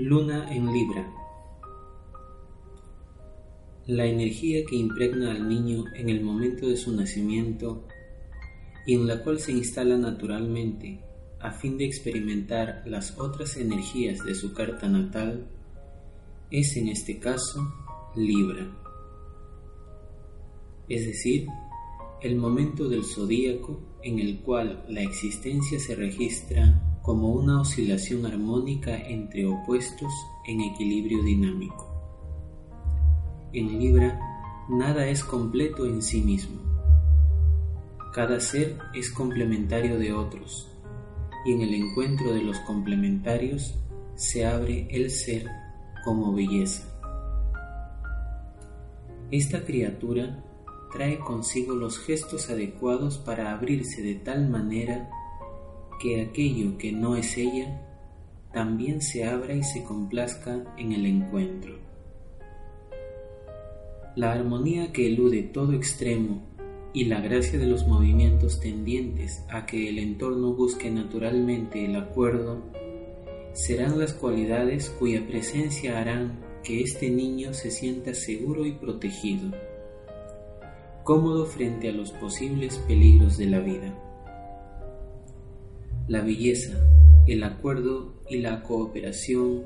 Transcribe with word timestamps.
Luna 0.00 0.46
en 0.54 0.72
Libra. 0.72 1.12
La 3.88 4.06
energía 4.06 4.64
que 4.64 4.76
impregna 4.76 5.32
al 5.32 5.48
niño 5.48 5.86
en 5.96 6.08
el 6.08 6.22
momento 6.22 6.68
de 6.68 6.76
su 6.76 6.94
nacimiento 6.94 7.84
y 8.86 8.94
en 8.94 9.08
la 9.08 9.24
cual 9.24 9.40
se 9.40 9.50
instala 9.50 9.96
naturalmente 9.96 11.00
a 11.40 11.50
fin 11.50 11.76
de 11.76 11.84
experimentar 11.86 12.84
las 12.86 13.18
otras 13.18 13.56
energías 13.56 14.20
de 14.24 14.36
su 14.36 14.54
carta 14.54 14.88
natal 14.88 15.48
es 16.52 16.76
en 16.76 16.88
este 16.88 17.18
caso 17.18 17.66
Libra. 18.14 18.70
Es 20.88 21.06
decir, 21.06 21.48
el 22.22 22.36
momento 22.36 22.88
del 22.88 23.02
zodíaco 23.04 23.80
en 24.04 24.20
el 24.20 24.38
cual 24.42 24.84
la 24.88 25.02
existencia 25.02 25.80
se 25.80 25.96
registra 25.96 26.87
como 27.08 27.30
una 27.30 27.62
oscilación 27.62 28.26
armónica 28.26 28.94
entre 28.94 29.46
opuestos 29.46 30.12
en 30.46 30.60
equilibrio 30.60 31.22
dinámico. 31.22 31.88
En 33.54 33.78
Libra, 33.78 34.20
nada 34.68 35.06
es 35.06 35.24
completo 35.24 35.86
en 35.86 36.02
sí 36.02 36.20
mismo. 36.20 36.60
Cada 38.12 38.38
ser 38.40 38.76
es 38.94 39.10
complementario 39.10 39.98
de 39.98 40.12
otros, 40.12 40.68
y 41.46 41.52
en 41.52 41.62
el 41.62 41.72
encuentro 41.72 42.34
de 42.34 42.42
los 42.42 42.58
complementarios 42.58 43.74
se 44.14 44.44
abre 44.44 44.86
el 44.90 45.10
ser 45.10 45.48
como 46.04 46.34
belleza. 46.34 46.94
Esta 49.30 49.64
criatura 49.64 50.44
trae 50.92 51.20
consigo 51.20 51.74
los 51.74 52.00
gestos 52.00 52.50
adecuados 52.50 53.16
para 53.16 53.52
abrirse 53.52 54.02
de 54.02 54.16
tal 54.16 54.50
manera 54.50 55.08
que 55.98 56.22
aquello 56.22 56.78
que 56.78 56.92
no 56.92 57.16
es 57.16 57.36
ella 57.36 57.82
también 58.52 59.02
se 59.02 59.24
abra 59.24 59.54
y 59.54 59.62
se 59.62 59.84
complazca 59.84 60.64
en 60.78 60.92
el 60.92 61.06
encuentro. 61.06 61.78
La 64.16 64.32
armonía 64.32 64.92
que 64.92 65.06
elude 65.06 65.42
todo 65.42 65.74
extremo 65.74 66.42
y 66.92 67.04
la 67.04 67.20
gracia 67.20 67.58
de 67.58 67.66
los 67.66 67.86
movimientos 67.86 68.60
tendientes 68.60 69.44
a 69.50 69.66
que 69.66 69.88
el 69.88 69.98
entorno 69.98 70.54
busque 70.54 70.90
naturalmente 70.90 71.84
el 71.84 71.96
acuerdo 71.96 72.62
serán 73.52 73.98
las 73.98 74.14
cualidades 74.14 74.88
cuya 74.90 75.26
presencia 75.26 76.00
harán 76.00 76.40
que 76.62 76.80
este 76.80 77.10
niño 77.10 77.54
se 77.54 77.70
sienta 77.70 78.14
seguro 78.14 78.66
y 78.66 78.72
protegido, 78.72 79.52
cómodo 81.04 81.46
frente 81.46 81.88
a 81.88 81.92
los 81.92 82.10
posibles 82.12 82.76
peligros 82.88 83.36
de 83.38 83.46
la 83.46 83.60
vida. 83.60 84.07
La 86.08 86.22
belleza, 86.22 86.72
el 87.26 87.44
acuerdo 87.44 88.14
y 88.30 88.38
la 88.38 88.62
cooperación 88.62 89.62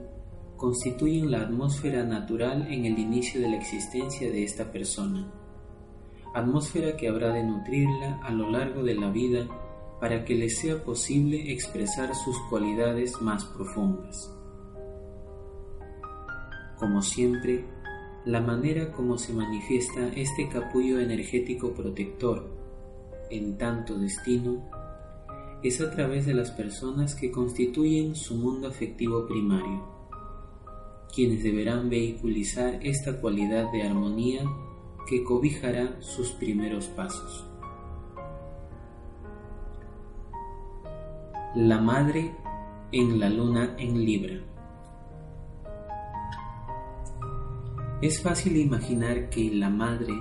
constituyen 0.56 1.30
la 1.30 1.42
atmósfera 1.42 2.02
natural 2.02 2.66
en 2.68 2.84
el 2.84 2.98
inicio 2.98 3.40
de 3.40 3.48
la 3.48 3.56
existencia 3.58 4.28
de 4.28 4.42
esta 4.42 4.72
persona, 4.72 5.32
atmósfera 6.34 6.96
que 6.96 7.06
habrá 7.06 7.32
de 7.32 7.44
nutrirla 7.44 8.18
a 8.24 8.32
lo 8.32 8.50
largo 8.50 8.82
de 8.82 8.96
la 8.96 9.08
vida 9.10 9.46
para 10.00 10.24
que 10.24 10.34
le 10.34 10.50
sea 10.50 10.82
posible 10.82 11.52
expresar 11.52 12.12
sus 12.12 12.36
cualidades 12.50 13.22
más 13.22 13.44
profundas. 13.44 14.34
Como 16.76 17.02
siempre, 17.02 17.64
la 18.24 18.40
manera 18.40 18.90
como 18.90 19.16
se 19.16 19.32
manifiesta 19.32 20.08
este 20.08 20.48
capullo 20.48 20.98
energético 20.98 21.72
protector 21.72 22.50
en 23.30 23.56
tanto 23.56 23.96
destino 23.96 24.81
es 25.62 25.80
a 25.80 25.90
través 25.90 26.26
de 26.26 26.34
las 26.34 26.50
personas 26.50 27.14
que 27.14 27.30
constituyen 27.30 28.16
su 28.16 28.34
mundo 28.36 28.68
afectivo 28.68 29.26
primario, 29.26 29.84
quienes 31.14 31.44
deberán 31.44 31.88
vehiculizar 31.88 32.80
esta 32.82 33.20
cualidad 33.20 33.70
de 33.70 33.82
armonía 33.82 34.44
que 35.08 35.22
cobijará 35.22 36.00
sus 36.00 36.32
primeros 36.32 36.86
pasos. 36.86 37.46
La 41.54 41.80
madre 41.80 42.34
en 42.90 43.20
la 43.20 43.28
luna 43.28 43.76
en 43.78 44.04
Libra. 44.04 44.40
Es 48.00 48.20
fácil 48.20 48.56
imaginar 48.56 49.28
que 49.30 49.50
la 49.54 49.70
madre 49.70 50.12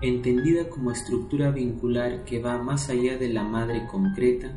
entendida 0.00 0.68
como 0.68 0.90
estructura 0.90 1.50
vincular 1.50 2.24
que 2.24 2.40
va 2.40 2.58
más 2.58 2.90
allá 2.90 3.16
de 3.16 3.28
la 3.28 3.44
madre 3.44 3.86
concreta, 3.86 4.52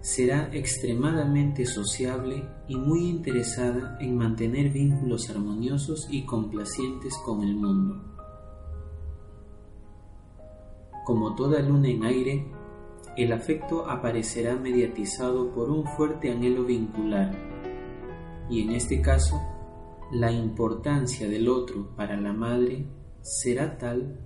será 0.00 0.50
extremadamente 0.52 1.66
sociable 1.66 2.48
y 2.68 2.76
muy 2.76 3.08
interesada 3.08 3.96
en 4.00 4.16
mantener 4.16 4.70
vínculos 4.70 5.30
armoniosos 5.30 6.06
y 6.10 6.24
complacientes 6.24 7.16
con 7.24 7.42
el 7.42 7.56
mundo. 7.56 8.04
Como 11.04 11.34
toda 11.34 11.60
luna 11.60 11.88
en 11.88 12.04
aire, 12.04 12.46
el 13.16 13.32
afecto 13.32 13.88
aparecerá 13.88 14.56
mediatizado 14.56 15.50
por 15.52 15.70
un 15.70 15.86
fuerte 15.86 16.30
anhelo 16.30 16.64
vincular, 16.64 17.34
y 18.50 18.62
en 18.62 18.72
este 18.72 19.00
caso, 19.00 19.40
la 20.12 20.30
importancia 20.30 21.28
del 21.28 21.48
otro 21.48 21.96
para 21.96 22.16
la 22.20 22.32
madre 22.32 22.86
será 23.26 23.76
tal 23.76 24.20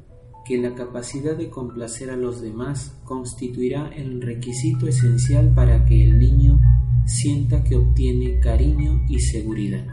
que 0.44 0.58
la 0.58 0.74
capacidad 0.74 1.34
de 1.34 1.48
complacer 1.48 2.10
a 2.10 2.16
los 2.16 2.42
demás 2.42 3.00
constituirá 3.04 3.88
el 3.88 4.20
requisito 4.20 4.86
esencial 4.86 5.54
para 5.54 5.86
que 5.86 6.04
el 6.04 6.18
niño 6.18 6.60
sienta 7.06 7.64
que 7.64 7.76
obtiene 7.76 8.40
cariño 8.40 9.02
y 9.08 9.20
seguridad. 9.20 9.86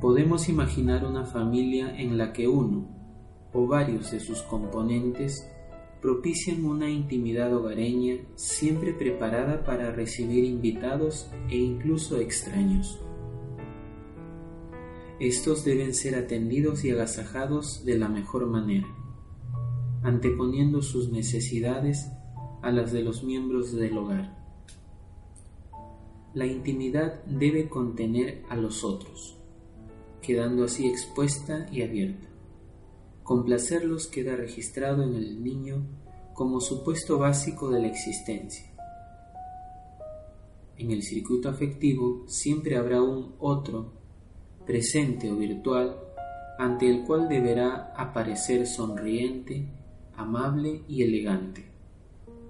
Podemos 0.00 0.48
imaginar 0.48 1.04
una 1.04 1.24
familia 1.24 1.96
en 1.96 2.18
la 2.18 2.32
que 2.32 2.48
uno 2.48 2.88
o 3.52 3.66
varios 3.68 4.10
de 4.10 4.18
sus 4.18 4.42
componentes 4.42 5.48
propician 6.02 6.64
una 6.64 6.90
intimidad 6.90 7.54
hogareña 7.54 8.16
siempre 8.34 8.94
preparada 8.94 9.62
para 9.62 9.92
recibir 9.92 10.44
invitados 10.44 11.30
e 11.50 11.56
incluso 11.56 12.18
extraños. 12.18 13.00
Estos 15.20 15.66
deben 15.66 15.92
ser 15.92 16.14
atendidos 16.14 16.82
y 16.82 16.90
agasajados 16.90 17.84
de 17.84 17.98
la 17.98 18.08
mejor 18.08 18.46
manera, 18.46 18.88
anteponiendo 20.02 20.80
sus 20.80 21.10
necesidades 21.10 22.08
a 22.62 22.70
las 22.70 22.90
de 22.90 23.02
los 23.02 23.22
miembros 23.22 23.72
del 23.72 23.98
hogar. 23.98 24.34
La 26.32 26.46
intimidad 26.46 27.22
debe 27.26 27.68
contener 27.68 28.44
a 28.48 28.56
los 28.56 28.82
otros, 28.82 29.36
quedando 30.22 30.64
así 30.64 30.88
expuesta 30.88 31.66
y 31.70 31.82
abierta. 31.82 32.26
Complacerlos 33.22 34.06
queda 34.06 34.36
registrado 34.36 35.02
en 35.02 35.16
el 35.16 35.44
niño 35.44 35.86
como 36.32 36.62
supuesto 36.62 37.18
básico 37.18 37.68
de 37.68 37.82
la 37.82 37.88
existencia. 37.88 38.72
En 40.78 40.90
el 40.90 41.02
circuito 41.02 41.50
afectivo 41.50 42.24
siempre 42.26 42.78
habrá 42.78 43.02
un 43.02 43.34
otro 43.38 43.99
presente 44.70 45.28
o 45.28 45.34
virtual, 45.34 45.96
ante 46.56 46.88
el 46.88 47.02
cual 47.02 47.28
deberá 47.28 47.92
aparecer 47.96 48.68
sonriente, 48.68 49.66
amable 50.14 50.82
y 50.86 51.02
elegante, 51.02 51.64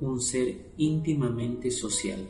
un 0.02 0.20
ser 0.20 0.72
íntimamente 0.76 1.70
social. 1.70 2.28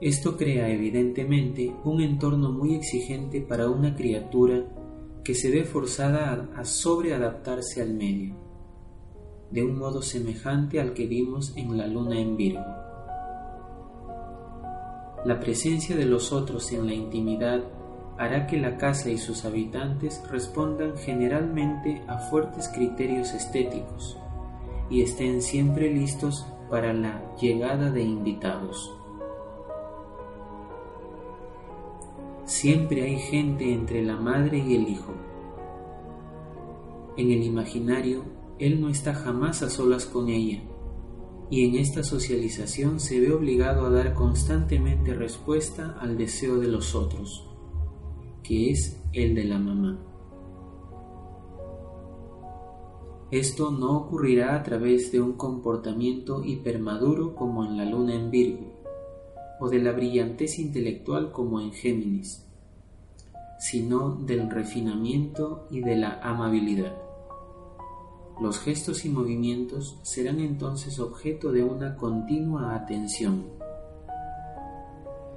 Esto 0.00 0.36
crea 0.36 0.68
evidentemente 0.68 1.74
un 1.82 2.00
entorno 2.00 2.52
muy 2.52 2.76
exigente 2.76 3.40
para 3.40 3.68
una 3.68 3.96
criatura 3.96 4.64
que 5.24 5.34
se 5.34 5.50
ve 5.50 5.64
forzada 5.64 6.50
a, 6.54 6.64
sobreadaptarse 6.64 7.82
al 7.82 7.94
medio, 7.94 8.36
de 9.50 9.64
un 9.64 9.76
modo 9.76 10.02
semejante 10.02 10.80
al 10.80 10.94
que 10.94 11.08
vimos 11.08 11.52
en 11.56 11.76
la 11.76 11.88
luna 11.88 12.20
en 12.20 12.36
Virgo. 12.36 12.83
La 15.24 15.40
presencia 15.40 15.96
de 15.96 16.04
los 16.04 16.32
otros 16.32 16.70
en 16.72 16.86
la 16.86 16.92
intimidad 16.92 17.64
hará 18.18 18.46
que 18.46 18.58
la 18.58 18.76
casa 18.76 19.08
y 19.08 19.16
sus 19.16 19.46
habitantes 19.46 20.22
respondan 20.30 20.98
generalmente 20.98 22.02
a 22.06 22.18
fuertes 22.18 22.68
criterios 22.68 23.32
estéticos 23.32 24.18
y 24.90 25.00
estén 25.00 25.40
siempre 25.40 25.90
listos 25.90 26.46
para 26.68 26.92
la 26.92 27.22
llegada 27.40 27.90
de 27.90 28.02
invitados. 28.02 28.92
Siempre 32.44 33.04
hay 33.04 33.18
gente 33.18 33.72
entre 33.72 34.02
la 34.02 34.16
madre 34.16 34.58
y 34.58 34.74
el 34.74 34.88
hijo. 34.88 35.14
En 37.16 37.30
el 37.30 37.42
imaginario, 37.42 38.24
él 38.58 38.78
no 38.78 38.90
está 38.90 39.14
jamás 39.14 39.62
a 39.62 39.70
solas 39.70 40.04
con 40.04 40.28
ella 40.28 40.60
y 41.50 41.64
en 41.64 41.76
esta 41.76 42.02
socialización 42.02 43.00
se 43.00 43.20
ve 43.20 43.32
obligado 43.32 43.86
a 43.86 43.90
dar 43.90 44.14
constantemente 44.14 45.14
respuesta 45.14 45.96
al 46.00 46.16
deseo 46.16 46.58
de 46.58 46.68
los 46.68 46.94
otros, 46.94 47.46
que 48.42 48.70
es 48.70 49.00
el 49.12 49.34
de 49.34 49.44
la 49.44 49.58
mamá. 49.58 49.98
Esto 53.30 53.70
no 53.70 53.96
ocurrirá 53.96 54.54
a 54.54 54.62
través 54.62 55.10
de 55.10 55.20
un 55.20 55.32
comportamiento 55.32 56.44
hipermaduro 56.44 57.34
como 57.34 57.64
en 57.64 57.76
la 57.76 57.84
luna 57.84 58.14
en 58.14 58.30
Virgo, 58.30 58.72
o 59.60 59.68
de 59.68 59.80
la 59.80 59.92
brillantez 59.92 60.58
intelectual 60.58 61.32
como 61.32 61.60
en 61.60 61.72
Géminis, 61.72 62.46
sino 63.58 64.14
del 64.14 64.50
refinamiento 64.50 65.66
y 65.70 65.80
de 65.80 65.96
la 65.96 66.20
amabilidad. 66.22 66.94
Los 68.40 68.58
gestos 68.58 69.04
y 69.04 69.10
movimientos 69.10 69.96
serán 70.02 70.40
entonces 70.40 70.98
objeto 70.98 71.52
de 71.52 71.62
una 71.62 71.96
continua 71.96 72.74
atención. 72.74 73.44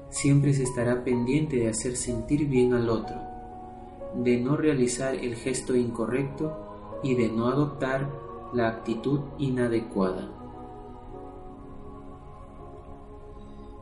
Siempre 0.09 0.53
se 0.53 0.63
estará 0.63 1.03
pendiente 1.03 1.57
de 1.57 1.69
hacer 1.69 1.95
sentir 1.95 2.47
bien 2.47 2.73
al 2.73 2.89
otro, 2.89 3.17
de 4.15 4.37
no 4.37 4.57
realizar 4.57 5.13
el 5.13 5.35
gesto 5.35 5.75
incorrecto 5.75 6.99
y 7.03 7.13
de 7.13 7.29
no 7.29 7.49
adoptar 7.49 8.09
la 8.53 8.69
actitud 8.69 9.19
inadecuada. 9.37 10.31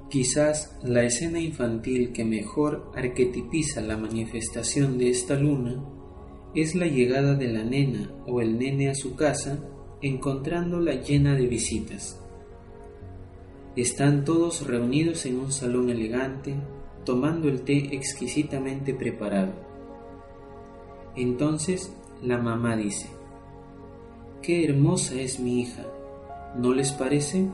Quizás 0.10 0.78
la 0.84 1.04
escena 1.04 1.40
infantil 1.40 2.12
que 2.12 2.26
mejor 2.26 2.92
arquetipiza 2.96 3.80
la 3.80 3.96
manifestación 3.96 4.98
de 4.98 5.10
esta 5.10 5.36
luna 5.36 5.82
es 6.56 6.74
la 6.74 6.88
llegada 6.88 7.36
de 7.36 7.52
la 7.52 7.63
nena 7.63 8.10
o 8.25 8.42
el 8.42 8.57
nene 8.57 8.90
a 8.90 8.96
su 8.96 9.16
casa 9.16 9.60
encontrándola 10.02 10.94
llena 10.94 11.36
de 11.36 11.48
visitas. 11.48 12.19
Están 13.75 14.24
todos 14.24 14.66
reunidos 14.66 15.25
en 15.25 15.38
un 15.38 15.52
salón 15.52 15.90
elegante, 15.90 16.56
tomando 17.04 17.50
el 17.50 17.62
té 17.62 17.94
exquisitamente 17.94 18.94
preparado. 18.94 19.52
Entonces 21.16 21.94
la 22.24 22.38
mamá 22.38 22.78
dice, 22.78 23.10
Qué 24.42 24.63
hermosa 24.63 25.16
es 25.16 25.40
mi 25.40 25.60
hija, 25.62 25.86
¿no 26.56 26.74
les 26.74 26.94
parece? 26.94 27.50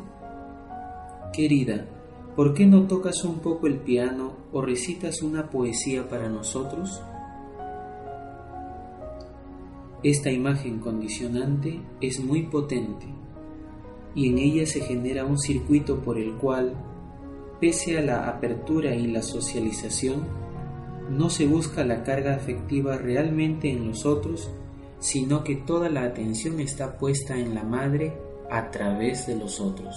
Querida, 1.33 1.87
¿por 2.35 2.53
qué 2.53 2.67
no 2.67 2.85
tocas 2.85 3.23
un 3.23 3.39
poco 3.39 3.65
el 3.65 3.77
piano 3.77 4.33
o 4.51 4.61
recitas 4.61 5.23
una 5.23 5.49
poesía 5.49 6.07
para 6.07 6.29
nosotros? 6.29 7.01
Esta 10.03 10.31
imagen 10.31 10.79
condicionante 10.79 11.79
es 12.01 12.19
muy 12.19 12.43
potente 12.43 13.05
y 14.15 14.29
en 14.29 14.39
ella 14.39 14.65
se 14.65 14.81
genera 14.81 15.25
un 15.25 15.37
circuito 15.37 16.01
por 16.01 16.17
el 16.17 16.33
cual, 16.33 16.73
pese 17.59 17.99
a 17.99 18.01
la 18.01 18.27
apertura 18.27 18.95
y 18.95 19.07
la 19.07 19.21
socialización, 19.21 20.25
no 21.11 21.29
se 21.29 21.45
busca 21.45 21.83
la 21.83 22.03
carga 22.03 22.35
afectiva 22.35 22.97
realmente 22.97 23.69
en 23.69 23.89
los 23.89 24.05
otros, 24.07 24.49
sino 24.99 25.43
que 25.43 25.55
toda 25.55 25.89
la 25.89 26.03
atención 26.03 26.59
está 26.59 26.97
puesta 26.97 27.37
en 27.37 27.53
la 27.53 27.63
madre 27.63 28.17
a 28.49 28.71
través 28.71 29.27
de 29.27 29.35
los 29.35 29.59
otros. 29.59 29.95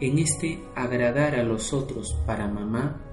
En 0.00 0.18
este 0.18 0.58
agradar 0.74 1.34
a 1.34 1.42
los 1.42 1.74
otros 1.74 2.16
para 2.26 2.48
mamá 2.48 3.09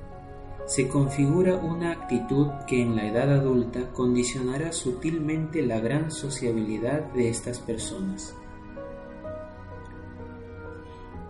se 0.67 0.89
configura 0.89 1.55
una 1.55 1.93
actitud 1.93 2.47
que 2.67 2.81
en 2.81 2.97
la 2.97 3.07
edad 3.07 3.33
adulta 3.33 3.89
condicionará 3.93 4.73
sutilmente 4.73 5.65
la 5.65 5.79
gran 5.79 6.11
sociabilidad 6.11 7.13
de 7.13 7.29
estas 7.29 7.59
personas. 7.59 8.35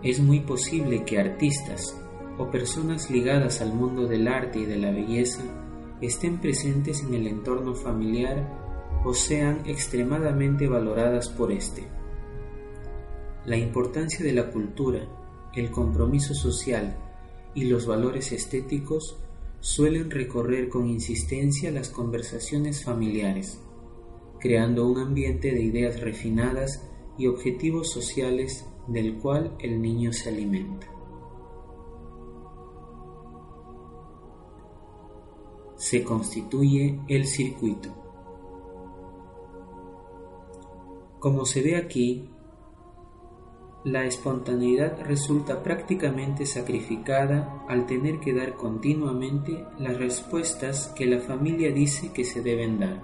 Es 0.02 0.18
muy 0.20 0.40
posible 0.40 1.04
que 1.04 1.20
artistas 1.20 1.96
o 2.36 2.50
personas 2.50 3.10
ligadas 3.12 3.60
al 3.60 3.72
mundo 3.72 4.08
del 4.08 4.26
arte 4.26 4.58
y 4.58 4.64
de 4.64 4.76
la 4.76 4.90
belleza 4.90 5.42
estén 6.00 6.38
presentes 6.40 7.04
en 7.04 7.14
el 7.14 7.28
entorno 7.28 7.76
familiar 7.76 8.44
o 9.04 9.14
sean 9.14 9.62
extremadamente 9.66 10.66
valoradas 10.66 11.28
por 11.28 11.52
éste. 11.52 11.86
La 13.46 13.56
importancia 13.56 14.24
de 14.24 14.32
la 14.32 14.50
cultura, 14.50 15.00
el 15.54 15.70
compromiso 15.70 16.34
social 16.34 16.96
y 17.54 17.66
los 17.66 17.86
valores 17.86 18.32
estéticos 18.32 19.16
suelen 19.60 20.10
recorrer 20.10 20.68
con 20.68 20.88
insistencia 20.88 21.70
las 21.70 21.88
conversaciones 21.90 22.84
familiares, 22.84 23.60
creando 24.40 24.86
un 24.86 24.98
ambiente 24.98 25.52
de 25.52 25.62
ideas 25.62 26.00
refinadas 26.00 26.88
y 27.16 27.26
objetivos 27.26 27.90
sociales 27.90 28.66
del 28.86 29.18
cual 29.18 29.56
el 29.58 29.82
niño 29.82 30.12
se 30.12 30.30
alimenta. 30.30 30.86
Se 35.76 36.02
constituye 36.02 37.00
el 37.08 37.26
circuito. 37.26 37.94
Como 41.18 41.44
se 41.44 41.62
ve 41.62 41.76
aquí, 41.76 42.30
la 43.84 44.04
espontaneidad 44.04 45.00
resulta 45.02 45.62
prácticamente 45.62 46.46
sacrificada 46.46 47.64
al 47.68 47.86
tener 47.86 48.18
que 48.18 48.34
dar 48.34 48.54
continuamente 48.54 49.64
las 49.78 49.96
respuestas 49.96 50.88
que 50.96 51.06
la 51.06 51.20
familia 51.20 51.70
dice 51.70 52.12
que 52.12 52.24
se 52.24 52.42
deben 52.42 52.80
dar. 52.80 53.02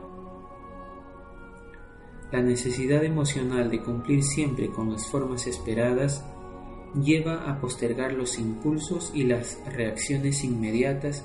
La 2.33 2.43
necesidad 2.43 3.05
emocional 3.05 3.71
de 3.71 3.81
cumplir 3.81 4.25
siempre 4.25 4.69
con 4.69 4.91
las 4.91 5.07
formas 5.07 5.47
esperadas 5.47 6.25
lleva 7.01 7.49
a 7.49 7.61
postergar 7.61 8.13
los 8.13 8.39
impulsos 8.39 9.13
y 9.15 9.25
las 9.25 9.61
reacciones 9.73 10.43
inmediatas 10.43 11.25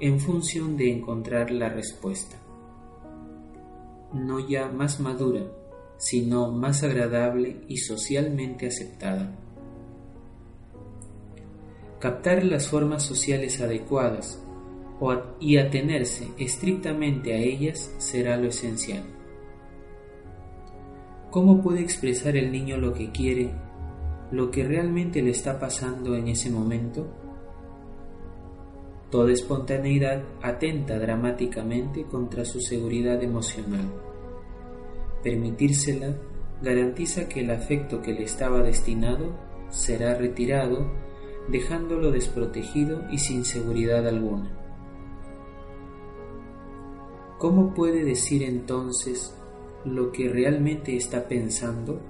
en 0.00 0.20
función 0.20 0.76
de 0.76 0.92
encontrar 0.92 1.50
la 1.50 1.70
respuesta. 1.70 2.36
No 4.12 4.40
ya 4.40 4.68
más 4.68 5.00
madura, 5.00 5.46
sino 6.02 6.50
más 6.50 6.82
agradable 6.82 7.58
y 7.68 7.76
socialmente 7.76 8.66
aceptada. 8.66 9.30
Captar 12.00 12.42
las 12.42 12.66
formas 12.66 13.04
sociales 13.04 13.60
adecuadas 13.60 14.42
y 15.38 15.58
atenerse 15.58 16.26
estrictamente 16.38 17.34
a 17.34 17.36
ellas 17.36 17.94
será 17.98 18.36
lo 18.36 18.48
esencial. 18.48 19.04
¿Cómo 21.30 21.62
puede 21.62 21.82
expresar 21.82 22.36
el 22.36 22.50
niño 22.50 22.78
lo 22.78 22.92
que 22.92 23.12
quiere, 23.12 23.52
lo 24.32 24.50
que 24.50 24.64
realmente 24.64 25.22
le 25.22 25.30
está 25.30 25.60
pasando 25.60 26.16
en 26.16 26.26
ese 26.26 26.50
momento? 26.50 27.06
Toda 29.08 29.30
espontaneidad 29.30 30.24
atenta 30.42 30.98
dramáticamente 30.98 32.02
contra 32.06 32.44
su 32.44 32.60
seguridad 32.60 33.22
emocional. 33.22 34.11
Permitírsela 35.22 36.16
garantiza 36.62 37.28
que 37.28 37.40
el 37.40 37.50
afecto 37.50 38.02
que 38.02 38.12
le 38.12 38.24
estaba 38.24 38.60
destinado 38.62 39.36
será 39.70 40.14
retirado, 40.14 40.90
dejándolo 41.48 42.10
desprotegido 42.10 43.02
y 43.10 43.18
sin 43.18 43.44
seguridad 43.44 44.06
alguna. 44.06 44.50
¿Cómo 47.38 47.72
puede 47.72 48.04
decir 48.04 48.42
entonces 48.42 49.36
lo 49.84 50.10
que 50.10 50.28
realmente 50.28 50.96
está 50.96 51.28
pensando? 51.28 52.00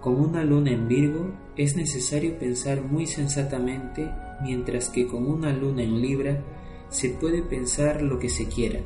Con 0.00 0.18
una 0.20 0.44
luna 0.44 0.70
en 0.70 0.88
Virgo 0.88 1.32
es 1.56 1.76
necesario 1.76 2.38
pensar 2.38 2.82
muy 2.82 3.06
sensatamente, 3.06 4.10
mientras 4.42 4.88
que 4.88 5.06
con 5.06 5.26
una 5.26 5.52
luna 5.52 5.82
en 5.82 6.00
Libra 6.00 6.42
se 6.88 7.10
puede 7.10 7.42
pensar 7.42 8.00
lo 8.02 8.18
que 8.18 8.28
se 8.28 8.48
quiera 8.48 8.80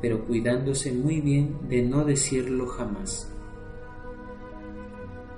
pero 0.00 0.24
cuidándose 0.24 0.92
muy 0.92 1.20
bien 1.20 1.56
de 1.68 1.82
no 1.82 2.04
decirlo 2.04 2.66
jamás. 2.66 3.32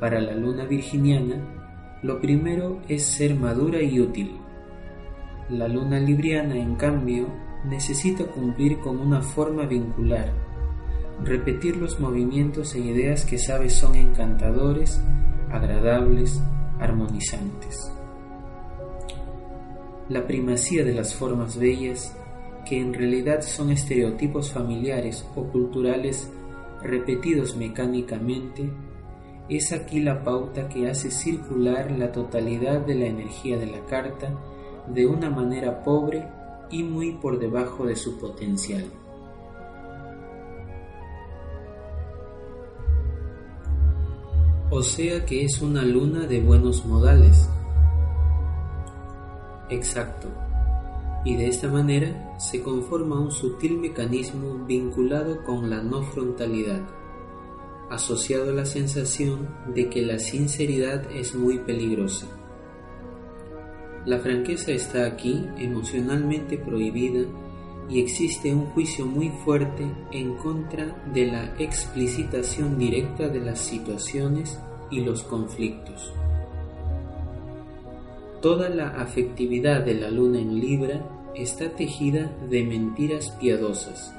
Para 0.01 0.21
la 0.21 0.35
luna 0.35 0.65
virginiana, 0.65 1.99
lo 2.03 2.21
primero 2.21 2.81
es 2.89 3.05
ser 3.05 3.35
madura 3.35 3.83
y 3.83 4.01
útil. 4.01 4.37
La 5.51 5.67
luna 5.67 5.99
libriana, 5.99 6.57
en 6.57 6.77
cambio, 6.77 7.27
necesita 7.65 8.25
cumplir 8.25 8.79
con 8.79 8.99
una 8.99 9.23
forma 9.23 9.67
vincular, 9.67 10.33
repetir 11.25 11.77
los 11.77 11.99
movimientos 11.99 12.75
e 12.75 12.81
ideas 12.81 13.25
que 13.25 13.39
sabe 13.39 13.71
son 13.71 13.95
encantadores, 13.97 15.03
agradables, 15.51 16.41
armonizantes. 16.79 17.93
La 20.09 20.27
primacía 20.27 20.85
de 20.85 20.95
las 20.95 21.15
formas 21.15 21.59
bellas 21.59 22.17
que 22.69 22.79
en 22.81 22.93
realidad 22.93 23.41
son 23.41 23.71
estereotipos 23.71 24.53
familiares 24.53 25.27
o 25.35 25.45
culturales 25.45 26.31
repetidos 26.83 27.57
mecánicamente, 27.57 28.71
es 29.49 29.73
aquí 29.73 30.01
la 30.01 30.23
pauta 30.23 30.69
que 30.69 30.91
hace 30.91 31.11
circular 31.11 31.91
la 31.91 32.13
totalidad 32.13 32.81
de 32.81 32.95
la 32.95 33.07
energía 33.07 33.57
de 33.57 33.67
la 33.67 33.85
carta 33.87 34.35
de 34.87 35.07
una 35.07 35.31
manera 35.31 35.83
pobre 35.83 36.29
y 36.71 36.83
muy 36.83 37.13
por 37.13 37.39
debajo 37.39 37.87
de 37.87 37.97
su 37.97 38.19
potencial. 38.19 38.85
O 44.71 44.83
sea 44.83 45.25
que 45.25 45.45
es 45.45 45.63
una 45.63 45.83
luna 45.83 46.27
de 46.27 46.43
buenos 46.43 46.85
modales. 46.85 47.49
Exacto 49.71 50.48
y 51.25 51.37
de 51.37 51.49
esta 51.49 51.69
manera 51.69 52.35
se 52.39 52.63
conforma 52.63 53.21
un 53.21 53.31
sutil 53.31 53.79
mecanismo 53.79 54.65
vinculado 54.67 55.43
con 55.45 55.69
la 55.69 55.83
no 55.83 56.03
frontalidad, 56.03 56.89
asociado 57.91 58.51
a 58.51 58.55
la 58.55 58.65
sensación 58.65 59.49
de 59.75 59.89
que 59.89 60.03
la 60.03 60.19
sinceridad 60.19 61.11
es 61.11 61.35
muy 61.35 61.59
peligrosa. 61.59 62.27
La 64.07 64.19
franqueza 64.19 64.73
está 64.73 65.07
aquí 65.07 65.45
emocionalmente 65.59 66.57
prohibida 66.57 67.27
y 67.91 68.01
existe 68.01 68.55
un 68.55 68.67
juicio 68.67 69.07
muy 69.07 69.31
fuerte 69.45 69.87
en 70.13 70.35
contra 70.37 71.03
de 71.13 71.27
la 71.27 71.55
explicitación 71.59 72.79
directa 72.79 73.29
de 73.29 73.41
las 73.41 73.59
situaciones 73.59 74.59
y 74.91 75.01
los 75.01 75.23
conflictos. 75.23 76.13
Toda 78.41 78.69
la 78.69 78.91
afectividad 78.91 79.85
de 79.85 79.95
la 79.95 80.11
luna 80.11 80.39
en 80.39 80.61
Libra 80.61 81.03
está 81.35 81.71
tejida 81.71 82.31
de 82.49 82.63
mentiras 82.63 83.31
piadosas, 83.41 84.15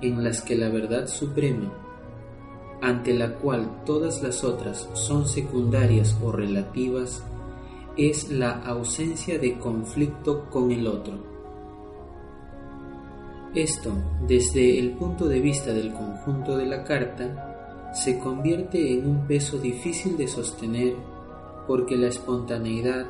en 0.00 0.24
las 0.24 0.40
que 0.40 0.56
la 0.56 0.70
verdad 0.70 1.06
suprema, 1.06 1.70
ante 2.80 3.12
la 3.12 3.34
cual 3.34 3.82
todas 3.84 4.22
las 4.22 4.42
otras 4.42 4.88
son 4.94 5.28
secundarias 5.28 6.16
o 6.22 6.32
relativas, 6.32 7.22
es 7.98 8.30
la 8.30 8.52
ausencia 8.52 9.38
de 9.38 9.58
conflicto 9.58 10.48
con 10.50 10.70
el 10.70 10.86
otro. 10.86 11.18
Esto, 13.54 13.92
desde 14.26 14.78
el 14.78 14.92
punto 14.92 15.28
de 15.28 15.40
vista 15.40 15.72
del 15.72 15.92
conjunto 15.92 16.56
de 16.56 16.66
la 16.66 16.84
carta, 16.84 17.92
se 17.94 18.18
convierte 18.18 18.92
en 18.94 19.08
un 19.08 19.26
peso 19.26 19.58
difícil 19.58 20.16
de 20.16 20.26
sostener 20.28 20.94
porque 21.66 21.96
la 21.96 22.08
espontaneidad, 22.08 23.06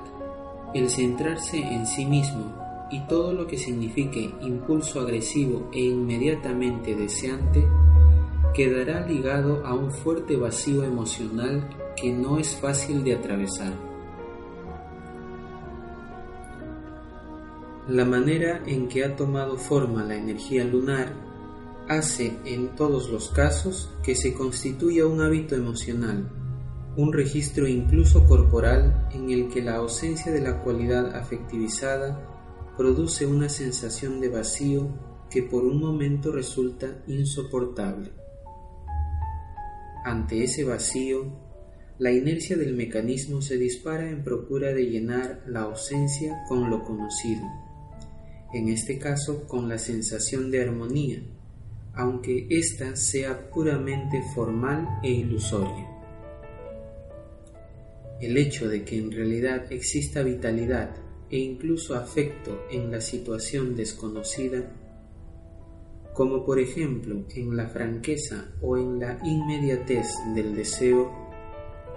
el 0.75 0.91
centrarse 0.91 1.59
en 1.59 1.87
sí 1.87 2.05
mismo 2.05 2.53
y 2.91 3.01
todo 3.07 3.33
lo 3.33 3.47
que 3.47 3.59
signifique 3.59 4.33
impulso 4.41 5.01
agresivo 5.01 5.69
e 5.73 5.81
inmediatamente 5.81 6.95
deseante 6.95 7.67
quedará 8.55 9.07
ligado 9.07 9.67
a 9.67 9.75
un 9.75 9.91
fuerte 9.91 10.37
vacío 10.37 10.85
emocional 10.85 11.69
que 11.97 12.13
no 12.13 12.39
es 12.39 12.57
fácil 12.57 13.05
de 13.05 13.15
atravesar. 13.15 13.73
La 17.89 18.05
manera 18.05 18.63
en 18.67 18.89
que 18.89 19.05
ha 19.05 19.15
tomado 19.15 19.57
forma 19.57 20.03
la 20.05 20.17
energía 20.17 20.65
lunar 20.65 21.13
hace 21.89 22.37
en 22.45 22.75
todos 22.75 23.11
los 23.11 23.31
casos 23.31 23.91
que 24.03 24.15
se 24.17 24.35
constituya 24.35 25.07
un 25.07 25.21
hábito 25.21 25.55
emocional 25.55 26.29
un 26.97 27.13
registro 27.13 27.69
incluso 27.69 28.27
corporal 28.27 29.09
en 29.13 29.31
el 29.31 29.49
que 29.49 29.61
la 29.61 29.77
ausencia 29.77 30.33
de 30.33 30.41
la 30.41 30.63
cualidad 30.63 31.15
afectivizada 31.15 32.75
produce 32.77 33.27
una 33.27 33.49
sensación 33.51 34.21
de 34.21 34.31
vacío 34.31 34.89
que 35.31 35.43
por 35.43 35.65
un 35.65 35.79
momento 35.79 36.33
resulta 36.33 37.03
insoportable. 37.07 38.11
Ante 40.05 40.45
ese 40.45 40.65
vacío, 40.65 41.27
la 41.99 42.13
inercia 42.13 42.57
del 42.57 42.75
mecanismo 42.75 43.43
se 43.43 43.59
dispara 43.59 44.09
en 44.09 44.23
procura 44.23 44.73
de 44.73 44.87
llenar 44.87 45.43
la 45.47 45.63
ausencia 45.63 46.45
con 46.49 46.71
lo 46.71 46.83
conocido, 46.83 47.43
en 48.55 48.69
este 48.69 48.99
caso 48.99 49.47
con 49.47 49.69
la 49.69 49.79
sensación 49.79 50.51
de 50.51 50.63
armonía, 50.63 51.23
aunque 51.95 52.47
ésta 52.51 52.97
sea 52.97 53.51
puramente 53.51 54.23
formal 54.35 55.01
e 55.03 55.11
ilusoria. 55.11 55.96
El 58.21 58.39
hecho 58.39 58.69
de 58.69 58.85
que 58.85 58.97
en 58.97 59.13
realidad 59.13 59.71
exista 59.71 60.23
vitalidad 60.23 60.97
e 61.31 61.39
incluso 61.39 61.95
afecto 61.95 62.65
en 62.71 62.91
la 62.91 63.01
situación 63.01 63.77
desconocida, 63.77 64.73
como 66.15 66.47
por 66.47 66.59
ejemplo 66.59 67.25
en 67.35 67.57
la 67.57 67.67
franqueza 67.69 68.53
o 68.63 68.79
en 68.79 68.99
la 68.99 69.19
inmediatez 69.23 70.07
del 70.35 70.55
deseo, 70.55 71.13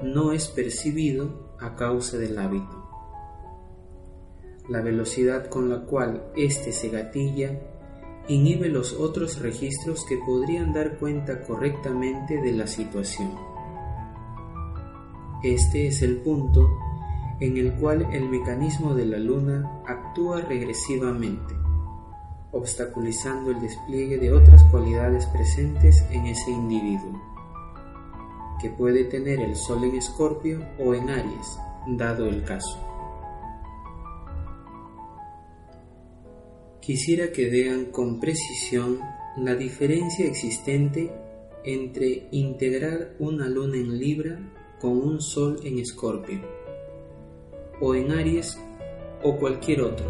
no 0.03 0.33
es 0.33 0.47
percibido 0.47 1.55
a 1.59 1.75
causa 1.75 2.17
del 2.17 2.37
hábito. 2.37 2.85
La 4.67 4.81
velocidad 4.81 5.47
con 5.47 5.69
la 5.69 5.85
cual 5.85 6.31
éste 6.35 6.73
se 6.73 6.89
gatilla 6.89 7.59
inhibe 8.27 8.69
los 8.69 8.93
otros 8.93 9.39
registros 9.39 10.05
que 10.05 10.17
podrían 10.17 10.73
dar 10.73 10.99
cuenta 10.99 11.41
correctamente 11.41 12.39
de 12.41 12.51
la 12.53 12.67
situación. 12.67 13.48
Este 15.43 15.87
es 15.87 16.01
el 16.01 16.17
punto 16.17 16.69
en 17.39 17.55
el 17.55 17.73
cual 17.75 18.09
el 18.11 18.27
mecanismo 18.27 18.93
de 18.93 19.05
la 19.05 19.17
luna 19.17 19.81
actúa 19.87 20.41
regresivamente, 20.41 21.55
obstaculizando 22.51 23.51
el 23.51 23.61
despliegue 23.61 24.17
de 24.17 24.33
otras 24.33 24.61
cualidades 24.65 25.25
presentes 25.27 26.03
en 26.11 26.25
ese 26.25 26.51
individuo, 26.51 27.21
que 28.61 28.69
puede 28.69 29.05
tener 29.05 29.39
el 29.39 29.55
Sol 29.55 29.85
en 29.85 29.95
Escorpio 29.95 30.59
o 30.77 30.93
en 30.93 31.09
Aries, 31.09 31.57
dado 31.87 32.27
el 32.27 32.43
caso. 32.43 32.77
Quisiera 36.81 37.31
que 37.31 37.49
vean 37.49 37.85
con 37.85 38.19
precisión 38.19 38.99
la 39.37 39.55
diferencia 39.55 40.25
existente 40.25 41.09
entre 41.63 42.27
integrar 42.31 43.15
una 43.19 43.47
luna 43.47 43.77
en 43.77 43.97
Libra 43.97 44.39
con 44.79 44.91
un 44.91 45.21
sol 45.21 45.59
en 45.63 45.79
Escorpio, 45.79 46.39
o 47.81 47.95
en 47.95 48.11
Aries 48.11 48.59
o 49.23 49.35
cualquier 49.35 49.81
otro, 49.81 50.05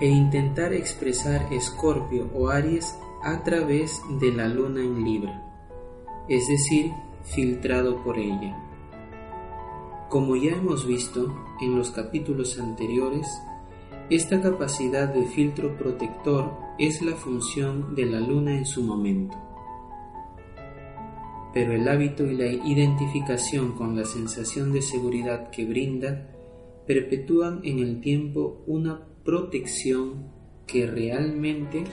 e 0.00 0.06
intentar 0.06 0.72
expresar 0.72 1.52
Escorpio 1.52 2.30
o 2.34 2.48
Aries 2.48 2.96
a 3.22 3.42
través 3.42 4.00
de 4.20 4.32
la 4.32 4.48
luna 4.48 4.80
en 4.80 5.04
Libra, 5.04 5.42
es 6.28 6.46
decir, 6.46 6.92
filtrado 7.24 8.02
por 8.02 8.18
ella. 8.18 8.56
Como 10.08 10.36
ya 10.36 10.52
hemos 10.52 10.86
visto 10.86 11.34
en 11.60 11.76
los 11.76 11.90
capítulos 11.90 12.58
anteriores, 12.58 13.26
esta 14.10 14.40
capacidad 14.40 15.08
de 15.08 15.24
filtro 15.26 15.76
protector 15.76 16.52
es 16.78 17.00
la 17.02 17.16
función 17.16 17.94
de 17.94 18.06
la 18.06 18.20
luna 18.20 18.56
en 18.56 18.66
su 18.66 18.82
momento 18.82 19.43
pero 21.54 21.72
el 21.72 21.88
hábito 21.88 22.26
y 22.26 22.36
la 22.36 22.48
identificación 22.48 23.76
con 23.76 23.96
la 23.96 24.04
sensación 24.04 24.72
de 24.72 24.82
seguridad 24.82 25.50
que 25.50 25.64
brinda 25.64 26.28
perpetúan 26.84 27.60
en 27.62 27.78
el 27.78 28.00
tiempo 28.00 28.64
una 28.66 29.06
protección 29.24 30.32
que 30.66 30.88
realmente 30.88 31.84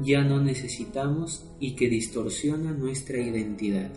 ya 0.00 0.22
no 0.22 0.40
necesitamos 0.40 1.44
y 1.58 1.74
que 1.74 1.88
distorsiona 1.88 2.72
nuestra 2.72 3.18
identidad. 3.18 3.90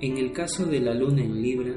En 0.00 0.16
el 0.16 0.32
caso 0.32 0.66
de 0.66 0.80
la 0.80 0.94
luna 0.94 1.24
en 1.24 1.42
Libra, 1.42 1.74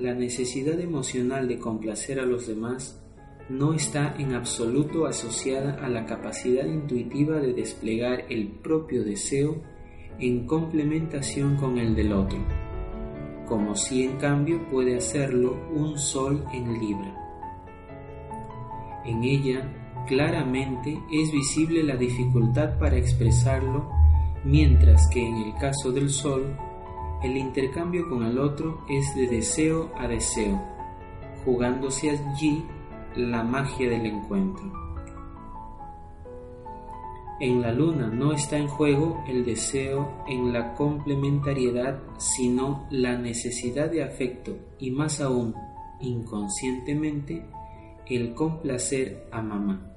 la 0.00 0.14
necesidad 0.14 0.80
emocional 0.80 1.46
de 1.46 1.58
complacer 1.58 2.18
a 2.18 2.26
los 2.26 2.48
demás 2.48 3.00
no 3.48 3.72
está 3.72 4.16
en 4.18 4.34
absoluto 4.34 5.06
asociada 5.06 5.74
a 5.74 5.88
la 5.88 6.06
capacidad 6.06 6.66
intuitiva 6.66 7.38
de 7.38 7.52
desplegar 7.52 8.24
el 8.28 8.48
propio 8.48 9.04
deseo 9.04 9.62
en 10.18 10.46
complementación 10.46 11.56
con 11.56 11.78
el 11.78 11.94
del 11.94 12.12
otro, 12.12 12.38
como 13.46 13.74
si 13.74 14.04
en 14.04 14.16
cambio 14.16 14.68
puede 14.70 14.96
hacerlo 14.96 15.58
un 15.74 15.98
sol 15.98 16.44
en 16.52 16.78
Libra. 16.78 17.14
En 19.04 19.22
ella 19.22 19.72
claramente 20.06 20.98
es 21.12 21.30
visible 21.30 21.82
la 21.82 21.96
dificultad 21.96 22.78
para 22.78 22.96
expresarlo, 22.96 23.90
mientras 24.44 25.08
que 25.08 25.26
en 25.26 25.36
el 25.36 25.54
caso 25.54 25.92
del 25.92 26.10
sol, 26.10 26.56
el 27.22 27.36
intercambio 27.36 28.08
con 28.08 28.24
el 28.24 28.38
otro 28.38 28.84
es 28.88 29.14
de 29.14 29.26
deseo 29.28 29.90
a 29.96 30.06
deseo, 30.06 30.60
jugándose 31.44 32.10
allí 32.10 32.64
la 33.16 33.42
magia 33.42 33.88
del 33.88 34.06
encuentro. 34.06 34.85
En 37.38 37.60
la 37.60 37.70
luna 37.70 38.06
no 38.06 38.32
está 38.32 38.56
en 38.56 38.66
juego 38.66 39.22
el 39.28 39.44
deseo 39.44 40.24
en 40.26 40.54
la 40.54 40.72
complementariedad, 40.74 42.00
sino 42.18 42.86
la 42.90 43.18
necesidad 43.18 43.90
de 43.90 44.02
afecto 44.02 44.56
y 44.78 44.90
más 44.90 45.20
aún, 45.20 45.54
inconscientemente, 46.00 47.44
el 48.08 48.32
complacer 48.32 49.26
a 49.30 49.42
mamá. 49.42 49.92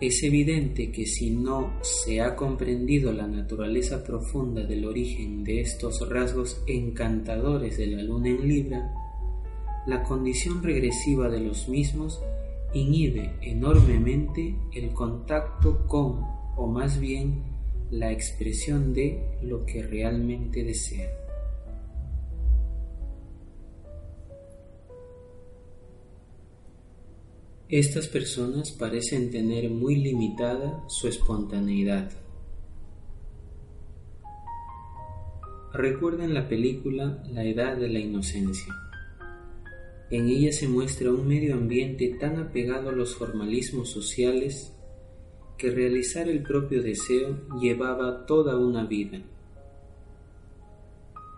Es 0.00 0.22
evidente 0.22 0.92
que 0.92 1.06
si 1.06 1.30
no 1.30 1.72
se 1.82 2.20
ha 2.20 2.36
comprendido 2.36 3.12
la 3.12 3.26
naturaleza 3.26 4.04
profunda 4.04 4.62
del 4.62 4.84
origen 4.84 5.42
de 5.42 5.60
estos 5.60 6.08
rasgos 6.08 6.62
encantadores 6.68 7.78
de 7.78 7.88
la 7.88 8.02
luna 8.04 8.28
en 8.28 8.46
Libra, 8.46 8.94
la 9.88 10.04
condición 10.04 10.62
regresiva 10.62 11.28
de 11.28 11.40
los 11.40 11.68
mismos 11.68 12.22
inhibe 12.74 13.34
enormemente 13.40 14.56
el 14.72 14.92
contacto 14.92 15.86
con, 15.86 16.20
o 16.56 16.66
más 16.66 17.00
bien 17.00 17.42
la 17.90 18.12
expresión 18.12 18.92
de 18.92 19.38
lo 19.42 19.64
que 19.64 19.82
realmente 19.82 20.62
desea. 20.62 21.08
Estas 27.68 28.08
personas 28.08 28.70
parecen 28.72 29.30
tener 29.30 29.68
muy 29.68 29.96
limitada 29.96 30.82
su 30.88 31.06
espontaneidad. 31.06 32.10
Recuerden 35.74 36.32
la 36.32 36.48
película 36.48 37.22
La 37.30 37.44
Edad 37.44 37.76
de 37.76 37.88
la 37.88 37.98
Inocencia. 37.98 38.74
En 40.10 40.28
ella 40.28 40.52
se 40.52 40.68
muestra 40.68 41.12
un 41.12 41.28
medio 41.28 41.54
ambiente 41.54 42.16
tan 42.18 42.38
apegado 42.38 42.88
a 42.88 42.92
los 42.92 43.14
formalismos 43.14 43.90
sociales 43.90 44.72
que 45.58 45.70
realizar 45.70 46.28
el 46.28 46.42
propio 46.42 46.82
deseo 46.82 47.36
llevaba 47.60 48.24
toda 48.24 48.56
una 48.56 48.86
vida. 48.86 49.20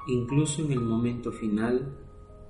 Incluso 0.06 0.62
en 0.64 0.72
el 0.72 0.80
momento 0.80 1.32
final, 1.32 1.96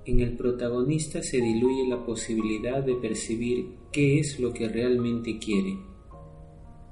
en 0.05 0.19
el 0.19 0.35
protagonista 0.37 1.23
se 1.23 1.37
diluye 1.37 1.87
la 1.87 2.05
posibilidad 2.05 2.83
de 2.83 2.95
percibir 2.95 3.71
qué 3.91 4.19
es 4.19 4.39
lo 4.39 4.53
que 4.53 4.67
realmente 4.67 5.39
quiere. 5.39 5.77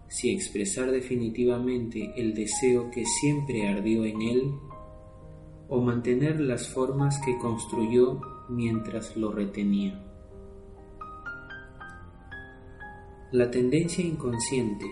Si 0.08 0.32
expresar 0.32 0.90
definitivamente 0.90 2.14
el 2.16 2.34
deseo 2.34 2.90
que 2.90 3.06
siempre 3.06 3.68
ardió 3.68 4.06
en 4.06 4.22
él, 4.24 4.52
o 5.68 5.82
mantener 5.82 6.40
las 6.40 6.68
formas 6.68 7.20
que 7.24 7.38
construyó 7.38 8.20
mientras 8.50 9.16
lo 9.16 9.32
retenía. 9.32 10.04
La 13.32 13.50
tendencia 13.52 14.04
inconsciente 14.04 14.86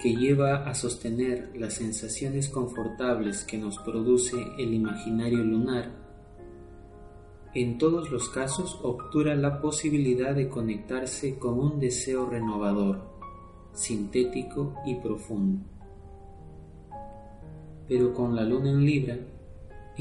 que 0.00 0.14
lleva 0.14 0.68
a 0.68 0.74
sostener 0.74 1.50
las 1.56 1.74
sensaciones 1.74 2.48
confortables 2.48 3.44
que 3.44 3.58
nos 3.58 3.78
produce 3.78 4.36
el 4.58 4.72
imaginario 4.72 5.42
lunar 5.42 6.08
en 7.54 7.78
todos 7.78 8.10
los 8.10 8.28
casos 8.28 8.78
obtura 8.82 9.34
la 9.34 9.60
posibilidad 9.60 10.34
de 10.34 10.48
conectarse 10.48 11.38
con 11.38 11.58
un 11.58 11.80
deseo 11.80 12.28
renovador, 12.28 13.00
sintético 13.72 14.74
y 14.84 14.96
profundo. 14.96 15.64
Pero 17.88 18.12
con 18.12 18.36
la 18.36 18.44
luna 18.44 18.70
en 18.70 18.84
Libra, 18.84 19.18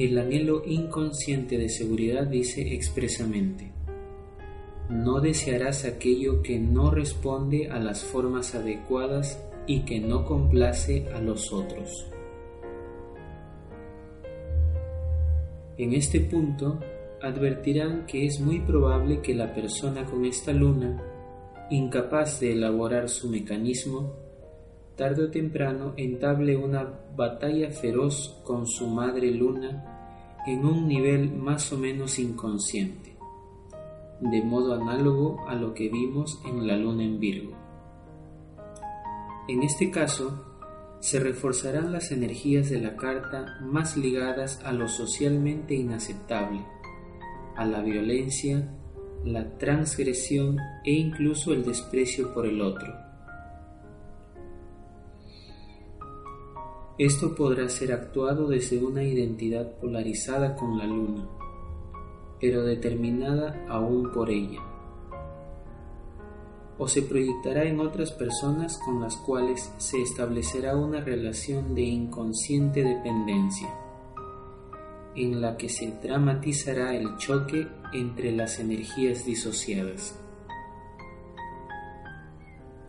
el 0.05 0.17
anhelo 0.19 0.61
inconsciente 0.65 1.57
de 1.57 1.69
seguridad 1.69 2.27
dice 2.27 2.75
expresamente, 2.75 3.71
no 4.89 5.19
desearás 5.19 5.85
aquello 5.85 6.41
que 6.41 6.59
no 6.59 6.91
responde 6.91 7.69
a 7.69 7.79
las 7.79 8.03
formas 8.03 8.53
adecuadas 8.55 9.43
y 9.65 9.81
que 9.81 9.99
no 9.99 10.23
complace 10.23 11.07
a 11.13 11.19
los 11.19 11.51
otros. 11.51 12.07
En 15.77 15.93
este 15.93 16.21
punto, 16.21 16.79
advertirán 17.21 18.05
que 18.05 18.25
es 18.25 18.39
muy 18.39 18.59
probable 18.59 19.21
que 19.21 19.35
la 19.35 19.53
persona 19.53 20.05
con 20.05 20.25
esta 20.25 20.53
luna, 20.53 21.01
incapaz 21.69 22.39
de 22.39 22.53
elaborar 22.53 23.09
su 23.09 23.29
mecanismo, 23.29 24.15
tarde 24.95 25.25
o 25.25 25.29
temprano 25.29 25.93
entable 25.97 26.55
una 26.55 27.06
batalla 27.17 27.71
feroz 27.71 28.39
con 28.43 28.67
su 28.67 28.87
madre 28.87 29.31
luna 29.31 30.37
en 30.45 30.63
un 30.65 30.87
nivel 30.87 31.33
más 31.33 31.73
o 31.73 31.77
menos 31.77 32.19
inconsciente, 32.19 33.17
de 34.21 34.41
modo 34.43 34.75
análogo 34.75 35.43
a 35.47 35.55
lo 35.55 35.73
que 35.73 35.89
vimos 35.89 36.39
en 36.45 36.67
la 36.67 36.77
luna 36.77 37.03
en 37.03 37.19
Virgo. 37.19 37.53
En 39.47 39.63
este 39.63 39.89
caso, 39.89 40.45
se 40.99 41.19
reforzarán 41.19 41.91
las 41.91 42.11
energías 42.11 42.69
de 42.69 42.81
la 42.81 42.95
carta 42.95 43.57
más 43.61 43.97
ligadas 43.97 44.61
a 44.63 44.71
lo 44.71 44.87
socialmente 44.87 45.73
inaceptable, 45.73 46.63
a 47.55 47.65
la 47.65 47.81
violencia, 47.81 48.73
la 49.25 49.57
transgresión 49.57 50.57
e 50.85 50.91
incluso 50.91 51.51
el 51.51 51.65
desprecio 51.65 52.33
por 52.33 52.45
el 52.45 52.61
otro. 52.61 53.06
Esto 56.97 57.35
podrá 57.35 57.69
ser 57.69 57.93
actuado 57.93 58.47
desde 58.47 58.83
una 58.83 59.03
identidad 59.03 59.77
polarizada 59.79 60.55
con 60.55 60.79
la 60.79 60.85
luna, 60.87 61.27
pero 62.41 62.63
determinada 62.63 63.63
aún 63.69 64.11
por 64.11 64.31
ella, 64.31 64.59
o 66.79 66.87
se 66.87 67.03
proyectará 67.03 67.65
en 67.65 67.79
otras 67.81 68.11
personas 68.11 68.79
con 68.83 68.99
las 68.99 69.15
cuales 69.15 69.71
se 69.77 70.01
establecerá 70.01 70.75
una 70.75 70.99
relación 70.99 71.75
de 71.75 71.83
inconsciente 71.83 72.83
dependencia 72.83 73.69
en 75.15 75.39
la 75.39 75.55
que 75.55 75.69
se 75.69 75.91
dramatizará 76.01 76.95
el 76.95 77.15
choque 77.17 77.67
entre 77.93 78.31
las 78.31 78.57
energías 78.57 79.23
disociadas. 79.23 80.19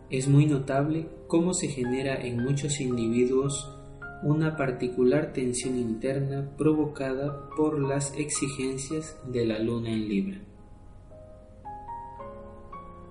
Es 0.09 0.29
muy 0.29 0.47
notable 0.47 1.11
cómo 1.27 1.53
se 1.53 1.69
genera 1.69 2.15
en 2.15 2.43
muchos 2.43 2.81
individuos 2.81 3.75
una 4.23 4.57
particular 4.57 5.33
tensión 5.33 5.77
interna 5.77 6.51
provocada 6.57 7.49
por 7.57 7.81
las 7.81 8.15
exigencias 8.17 9.17
de 9.27 9.47
la 9.47 9.59
luna 9.59 9.91
en 9.91 10.09
Libra. 10.09 10.41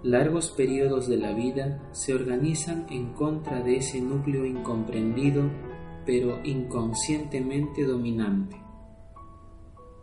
Largos 0.04 0.52
periodos 0.52 1.08
de 1.08 1.17
la 1.17 1.34
vida 1.34 1.89
se 1.91 2.13
organizan 2.13 2.86
en 2.89 3.13
contra 3.13 3.62
de 3.62 3.78
ese 3.78 4.02
núcleo 4.02 4.46
incomprendido 4.46 5.43
pero 6.06 6.39
inconscientemente 6.43 7.84
dominante 7.84 8.67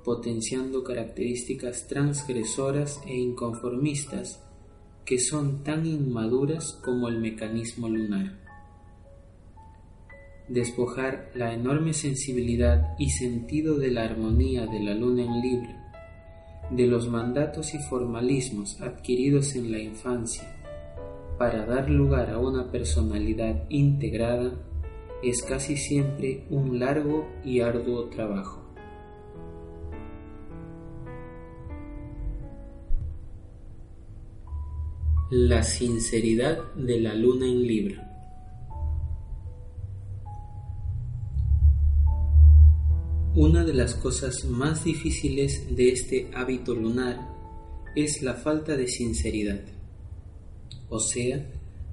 potenciando 0.05 0.85
características 0.85 1.89
transgresoras 1.89 3.01
e 3.07 3.17
inconformistas 3.17 4.45
que 5.05 5.19
son 5.19 5.65
tan 5.65 5.87
inmaduras 5.87 6.79
como 6.85 7.09
el 7.09 7.19
mecanismo 7.19 7.89
lunar. 7.89 8.44
Despojar 10.49 11.31
la 11.35 11.55
enorme 11.55 11.95
sensibilidad 11.95 12.95
y 12.99 13.09
sentido 13.09 13.79
de 13.79 13.91
la 13.91 14.05
armonía 14.05 14.67
de 14.67 14.79
la 14.81 14.93
luna 14.93 15.23
en 15.23 15.41
Libra, 15.41 15.91
de 16.71 16.87
los 16.87 17.09
mandatos 17.09 17.73
y 17.73 17.79
formalismos 17.79 18.79
adquiridos 18.83 19.57
en 19.57 19.73
la 19.73 19.79
infancia, 19.79 20.55
para 21.39 21.65
dar 21.65 21.89
lugar 21.89 22.29
a 22.29 22.39
una 22.39 22.71
personalidad 22.71 23.65
integrada, 23.71 24.53
es 25.23 25.43
casi 25.43 25.79
siempre 25.79 26.45
un 26.51 26.79
largo 26.79 27.27
y 27.43 27.61
arduo 27.61 28.11
trabajo. 28.11 28.63
La 35.31 35.63
sinceridad 35.63 36.75
de 36.75 37.01
la 37.01 37.15
luna 37.15 37.47
en 37.47 37.67
Libra. 37.67 38.04
Una 43.37 43.65
de 43.65 43.75
las 43.75 43.97
cosas 43.97 44.45
más 44.45 44.85
difíciles 44.85 45.75
de 45.75 45.89
este 45.89 46.31
hábito 46.35 46.73
lunar 46.73 47.19
es 47.97 48.23
la 48.23 48.35
falta 48.35 48.77
de 48.77 48.87
sinceridad, 48.87 49.59
o 50.89 51.01
sea, 51.01 51.45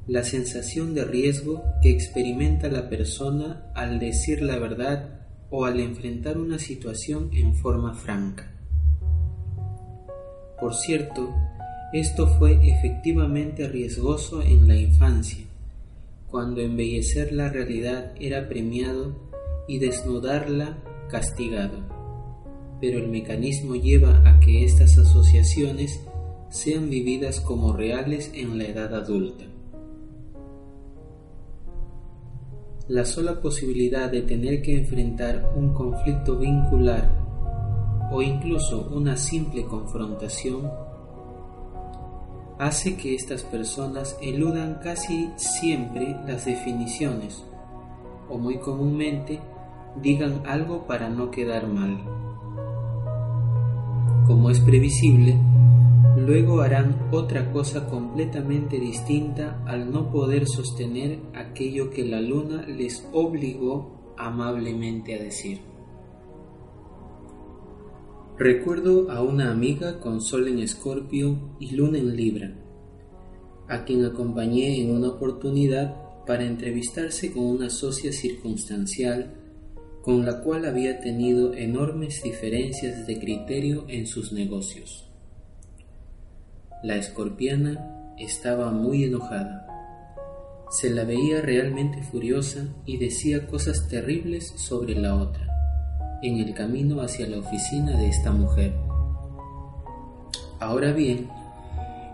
la 0.05 0.23
sensación 0.23 0.93
de 0.93 1.03
riesgo 1.03 1.63
que 1.81 1.89
experimenta 1.89 2.69
la 2.69 2.89
persona 2.89 3.71
al 3.73 3.97
decir 3.97 4.43
la 4.43 4.59
verdad 4.59 5.21
o 5.49 5.65
al 5.65 5.79
enfrentar 5.79 6.37
una 6.37 6.59
situación 6.59 7.31
en 7.33 7.55
forma 7.55 7.95
franca. 7.95 8.51
Por 10.59 10.75
cierto, 10.75 11.33
esto 11.91 12.27
fue 12.37 12.59
efectivamente 12.69 13.67
riesgoso 13.67 14.43
en 14.43 14.67
la 14.67 14.75
infancia, 14.75 15.43
cuando 16.27 16.61
embellecer 16.61 17.33
la 17.33 17.49
realidad 17.49 18.11
era 18.19 18.47
premiado 18.47 19.15
y 19.67 19.79
desnudarla 19.79 20.77
castigado. 21.11 21.77
Pero 22.79 22.97
el 22.97 23.09
mecanismo 23.09 23.75
lleva 23.75 24.23
a 24.27 24.39
que 24.39 24.63
estas 24.63 24.97
asociaciones 24.97 26.01
sean 26.49 26.89
vividas 26.89 27.39
como 27.39 27.73
reales 27.73 28.31
en 28.33 28.57
la 28.57 28.65
edad 28.65 28.95
adulta. 28.95 29.45
La 32.87 33.05
sola 33.05 33.39
posibilidad 33.39 34.09
de 34.09 34.21
tener 34.23 34.61
que 34.61 34.77
enfrentar 34.77 35.53
un 35.55 35.73
conflicto 35.73 36.37
vincular 36.37 37.09
o 38.11 38.21
incluso 38.21 38.89
una 38.91 39.15
simple 39.15 39.63
confrontación 39.63 40.69
hace 42.59 42.95
que 42.97 43.15
estas 43.15 43.43
personas 43.43 44.17
eludan 44.21 44.79
casi 44.83 45.31
siempre 45.35 46.15
las 46.27 46.45
definiciones 46.45 47.43
o 48.29 48.37
muy 48.37 48.57
comúnmente 48.59 49.39
digan 50.01 50.43
algo 50.45 50.87
para 50.87 51.09
no 51.09 51.31
quedar 51.31 51.67
mal. 51.67 51.99
Como 54.25 54.49
es 54.49 54.59
previsible, 54.59 55.37
luego 56.17 56.61
harán 56.61 56.95
otra 57.11 57.51
cosa 57.51 57.87
completamente 57.87 58.79
distinta 58.79 59.63
al 59.65 59.91
no 59.91 60.11
poder 60.11 60.47
sostener 60.47 61.19
aquello 61.33 61.89
que 61.89 62.05
la 62.05 62.21
luna 62.21 62.65
les 62.67 63.07
obligó 63.11 64.15
amablemente 64.17 65.15
a 65.15 65.23
decir. 65.23 65.59
Recuerdo 68.37 69.11
a 69.11 69.21
una 69.21 69.51
amiga 69.51 69.99
con 69.99 70.21
sol 70.21 70.47
en 70.47 70.59
escorpio 70.59 71.37
y 71.59 71.75
luna 71.75 71.99
en 71.99 72.15
libra, 72.15 72.55
a 73.67 73.83
quien 73.83 74.05
acompañé 74.05 74.81
en 74.81 74.95
una 74.95 75.09
oportunidad 75.09 76.25
para 76.25 76.45
entrevistarse 76.45 77.31
con 77.33 77.43
una 77.43 77.69
socia 77.69 78.11
circunstancial 78.11 79.40
con 80.01 80.25
la 80.25 80.41
cual 80.41 80.65
había 80.65 80.99
tenido 80.99 81.53
enormes 81.53 82.23
diferencias 82.23 83.05
de 83.05 83.19
criterio 83.19 83.85
en 83.87 84.07
sus 84.07 84.33
negocios. 84.33 85.05
La 86.83 86.95
escorpiana 86.95 88.13
estaba 88.17 88.71
muy 88.71 89.03
enojada. 89.03 89.67
Se 90.71 90.89
la 90.89 91.03
veía 91.03 91.41
realmente 91.41 92.01
furiosa 92.01 92.65
y 92.85 92.97
decía 92.97 93.45
cosas 93.45 93.87
terribles 93.87 94.47
sobre 94.55 94.95
la 94.95 95.15
otra, 95.15 95.47
en 96.23 96.39
el 96.39 96.53
camino 96.55 97.01
hacia 97.01 97.27
la 97.27 97.39
oficina 97.39 97.95
de 97.97 98.07
esta 98.07 98.31
mujer. 98.31 98.73
Ahora 100.59 100.93
bien, 100.93 101.29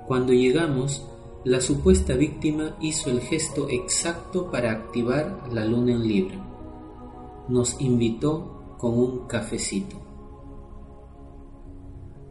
cuando 0.07 0.33
llegamos, 0.33 1.05
la 1.45 1.61
supuesta 1.61 2.15
víctima 2.15 2.75
hizo 2.81 3.09
el 3.09 3.21
gesto 3.21 3.69
exacto 3.69 4.51
para 4.51 4.71
activar 4.71 5.43
la 5.53 5.63
luna 5.63 5.93
en 5.93 6.07
Libra. 6.07 6.46
Nos 7.49 7.79
invitó 7.81 8.75
con 8.77 8.97
un 8.97 9.27
cafecito. 9.27 9.95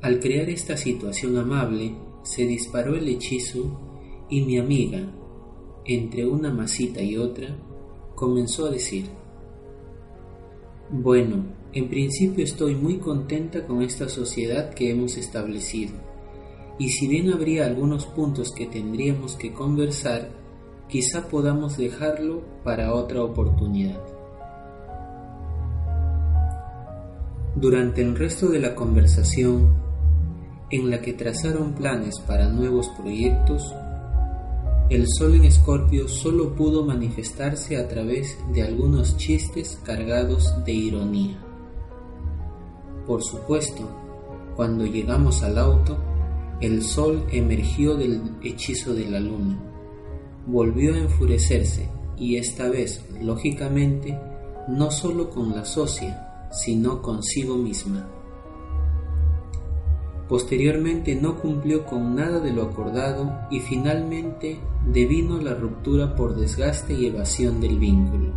Al 0.03 0.21
crear 0.21 0.49
esta 0.51 0.77
situación 0.77 1.37
amable, 1.39 1.97
se 2.23 2.47
disparó 2.47 2.95
el 2.95 3.09
hechizo 3.09 3.81
y 4.29 4.43
mi 4.43 4.59
amiga, 4.59 5.01
entre 5.85 6.27
una 6.27 6.53
masita 6.53 7.03
y 7.03 7.17
otra, 7.17 7.57
comenzó 8.15 8.67
a 8.67 8.71
decir, 8.71 9.07
bueno, 10.91 11.45
en 11.73 11.89
principio 11.89 12.45
estoy 12.45 12.75
muy 12.75 12.99
contenta 12.99 13.67
con 13.67 13.83
esta 13.83 14.09
sociedad 14.09 14.73
que 14.73 14.91
hemos 14.91 15.17
establecido 15.17 16.07
y 16.79 16.91
si 16.91 17.09
bien 17.09 17.33
habría 17.33 17.67
algunos 17.67 18.07
puntos 18.07 18.53
que 18.53 18.67
tendríamos 18.67 19.37
que 19.37 19.53
conversar, 19.53 20.31
quizá 20.89 21.29
podamos 21.29 21.77
dejarlo 21.77 22.43
para 22.63 22.95
otra 22.95 23.23
oportunidad. 23.23 24.16
Durante 27.59 28.03
el 28.03 28.15
resto 28.15 28.49
de 28.49 28.61
la 28.61 28.75
conversación, 28.75 29.73
en 30.71 30.91
la 30.91 31.01
que 31.01 31.15
trazaron 31.15 31.73
planes 31.73 32.21
para 32.21 32.51
nuevos 32.51 32.89
proyectos, 33.01 33.75
el 34.91 35.07
sol 35.09 35.37
en 35.37 35.45
Escorpio 35.47 36.07
solo 36.07 36.55
pudo 36.55 36.85
manifestarse 36.85 37.79
a 37.79 37.89
través 37.89 38.37
de 38.53 38.63
algunos 38.63 39.17
chistes 39.17 39.81
cargados 39.83 40.53
de 40.67 40.73
ironía. 40.73 41.39
Por 43.07 43.23
supuesto, 43.23 43.89
cuando 44.55 44.85
llegamos 44.85 45.43
al 45.43 45.57
auto, 45.57 45.97
el 46.61 46.83
sol 46.83 47.25
emergió 47.33 47.95
del 47.95 48.21
hechizo 48.43 48.93
de 48.93 49.09
la 49.09 49.19
luna, 49.19 49.59
volvió 50.47 50.93
a 50.93 50.99
enfurecerse 50.99 51.89
y 52.19 52.37
esta 52.37 52.69
vez, 52.69 53.03
lógicamente, 53.23 54.21
no 54.69 54.91
solo 54.91 55.31
con 55.31 55.57
la 55.57 55.65
socia, 55.65 56.26
sino 56.51 57.03
consigo 57.03 57.57
misma. 57.57 58.09
Posteriormente 60.29 61.15
no 61.15 61.39
cumplió 61.39 61.85
con 61.87 62.17
nada 62.17 62.41
de 62.41 62.53
lo 62.53 62.63
acordado 62.65 63.33
y 63.51 63.61
finalmente 63.61 64.59
devino 64.85 65.41
la 65.41 65.55
ruptura 65.55 66.17
por 66.17 66.35
desgaste 66.35 66.95
y 66.95 67.07
evasión 67.07 67.61
del 67.61 67.79
vínculo. 67.79 68.33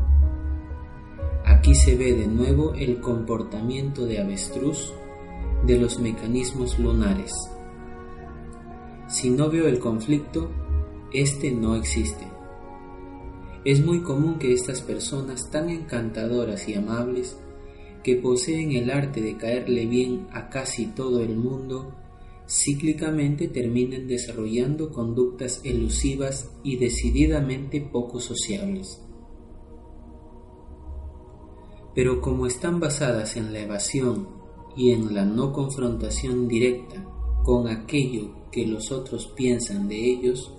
Aquí 1.46 1.74
se 1.74 1.96
ve 1.96 2.14
de 2.14 2.28
nuevo 2.28 2.74
el 2.74 3.02
comportamiento 3.02 4.06
de 4.06 4.20
avestruz 4.20 4.94
de 5.66 5.80
los 5.80 6.00
mecanismos 6.00 6.78
lunares. 6.78 7.34
Si 9.08 9.32
no 9.32 9.50
veo 9.50 9.68
el 9.68 9.80
conflicto, 9.80 10.50
este 11.12 11.52
no 11.52 11.76
existe. 11.76 12.28
Es 13.66 13.84
muy 13.84 14.02
común 14.02 14.38
que 14.38 14.54
estas 14.54 14.82
personas 14.82 15.50
tan 15.50 15.70
encantadoras 15.70 16.70
y 16.70 16.76
amables, 16.76 17.38
que 18.04 18.16
poseen 18.16 18.72
el 18.72 18.90
arte 18.90 19.22
de 19.22 19.38
caerle 19.38 19.86
bien 19.86 20.28
a 20.32 20.50
casi 20.50 20.88
todo 20.88 21.22
el 21.22 21.36
mundo, 21.36 21.94
cíclicamente 22.48 23.48
terminen 23.48 24.08
desarrollando 24.08 24.92
conductas 24.92 25.62
elusivas 25.64 26.50
y 26.64 26.78
decididamente 26.78 27.82
poco 27.82 28.20
sociables. 28.20 29.02
Pero 31.94 32.22
como 32.22 32.48
están 32.48 32.80
basadas 32.80 33.36
en 33.38 33.54
la 33.54 33.60
evasión 33.60 34.30
y 34.76 34.92
en 34.92 35.14
la 35.14 35.26
no 35.26 35.52
confrontación 35.52 36.48
directa 36.48 37.06
con 37.44 37.68
aquello 37.68 38.50
que 38.52 38.66
los 38.66 38.92
otros 38.92 39.28
piensan 39.28 39.88
de 39.88 40.12
ellos, 40.12 40.54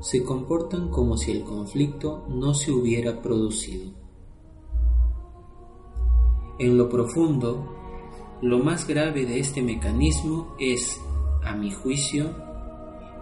se 0.00 0.22
comportan 0.22 0.90
como 0.90 1.16
si 1.16 1.32
el 1.32 1.42
conflicto 1.44 2.26
no 2.28 2.52
se 2.54 2.72
hubiera 2.72 3.22
producido. 3.22 4.05
En 6.58 6.78
lo 6.78 6.88
profundo, 6.88 7.74
lo 8.42 8.58
más 8.58 8.86
grave 8.86 9.26
de 9.26 9.38
este 9.38 9.62
mecanismo 9.62 10.54
es, 10.58 11.00
a 11.44 11.54
mi 11.54 11.70
juicio, 11.70 12.34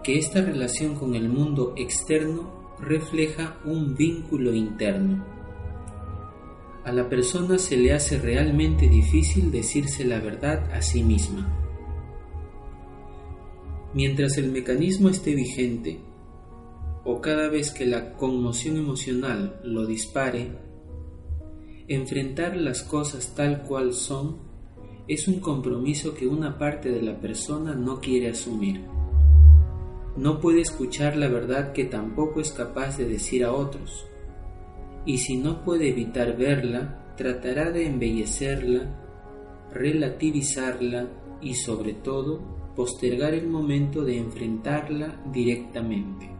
que 0.03 0.17
esta 0.17 0.41
relación 0.41 0.95
con 0.95 1.15
el 1.15 1.29
mundo 1.29 1.73
externo 1.75 2.75
refleja 2.79 3.57
un 3.65 3.95
vínculo 3.95 4.53
interno. 4.53 5.23
A 6.83 6.91
la 6.91 7.09
persona 7.09 7.57
se 7.57 7.77
le 7.77 7.93
hace 7.93 8.19
realmente 8.19 8.87
difícil 8.87 9.51
decirse 9.51 10.05
la 10.05 10.19
verdad 10.19 10.71
a 10.71 10.81
sí 10.81 11.03
misma 11.03 11.61
Mientras 13.95 14.37
el 14.37 14.51
mecanismo 14.51 15.07
esté 15.07 15.33
vigente, 15.33 16.01
o 17.05 17.21
cada 17.21 17.47
vez 17.47 17.71
que 17.71 17.85
la 17.85 18.11
conmoción 18.17 18.75
emocional 18.75 19.61
lo 19.63 19.85
dispare, 19.85 20.51
enfrentar 21.87 22.57
las 22.57 22.81
cosas 22.81 23.33
tal 23.35 23.61
cual 23.63 23.93
son 23.93 24.37
es 25.07 25.27
un 25.27 25.39
compromiso 25.39 26.15
que 26.15 26.25
una 26.25 26.57
parte 26.57 26.89
de 26.89 27.01
la 27.01 27.19
persona 27.19 27.75
no 27.75 27.99
quiere 27.99 28.29
asumir. 28.29 28.81
No 30.17 30.39
puede 30.39 30.61
escuchar 30.61 31.15
la 31.15 31.27
verdad 31.27 31.73
que 31.73 31.85
tampoco 31.85 32.41
es 32.41 32.51
capaz 32.51 32.97
de 32.97 33.05
decir 33.05 33.43
a 33.43 33.53
otros, 33.53 34.07
y 35.05 35.19
si 35.19 35.37
no 35.37 35.63
puede 35.63 35.89
evitar 35.89 36.35
verla, 36.37 37.13
tratará 37.17 37.71
de 37.71 37.85
embellecerla, 37.85 39.69
relativizarla 39.71 41.07
y 41.41 41.53
sobre 41.53 41.93
todo 41.93 42.73
postergar 42.75 43.33
el 43.33 43.47
momento 43.47 44.03
de 44.03 44.17
enfrentarla 44.17 45.21
directamente. 45.31 46.34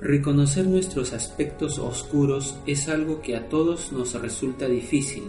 Reconocer 0.00 0.66
nuestros 0.66 1.14
aspectos 1.14 1.78
oscuros 1.78 2.58
es 2.66 2.86
algo 2.88 3.22
que 3.22 3.34
a 3.34 3.48
todos 3.48 3.92
nos 3.92 4.12
resulta 4.20 4.66
difícil, 4.66 5.24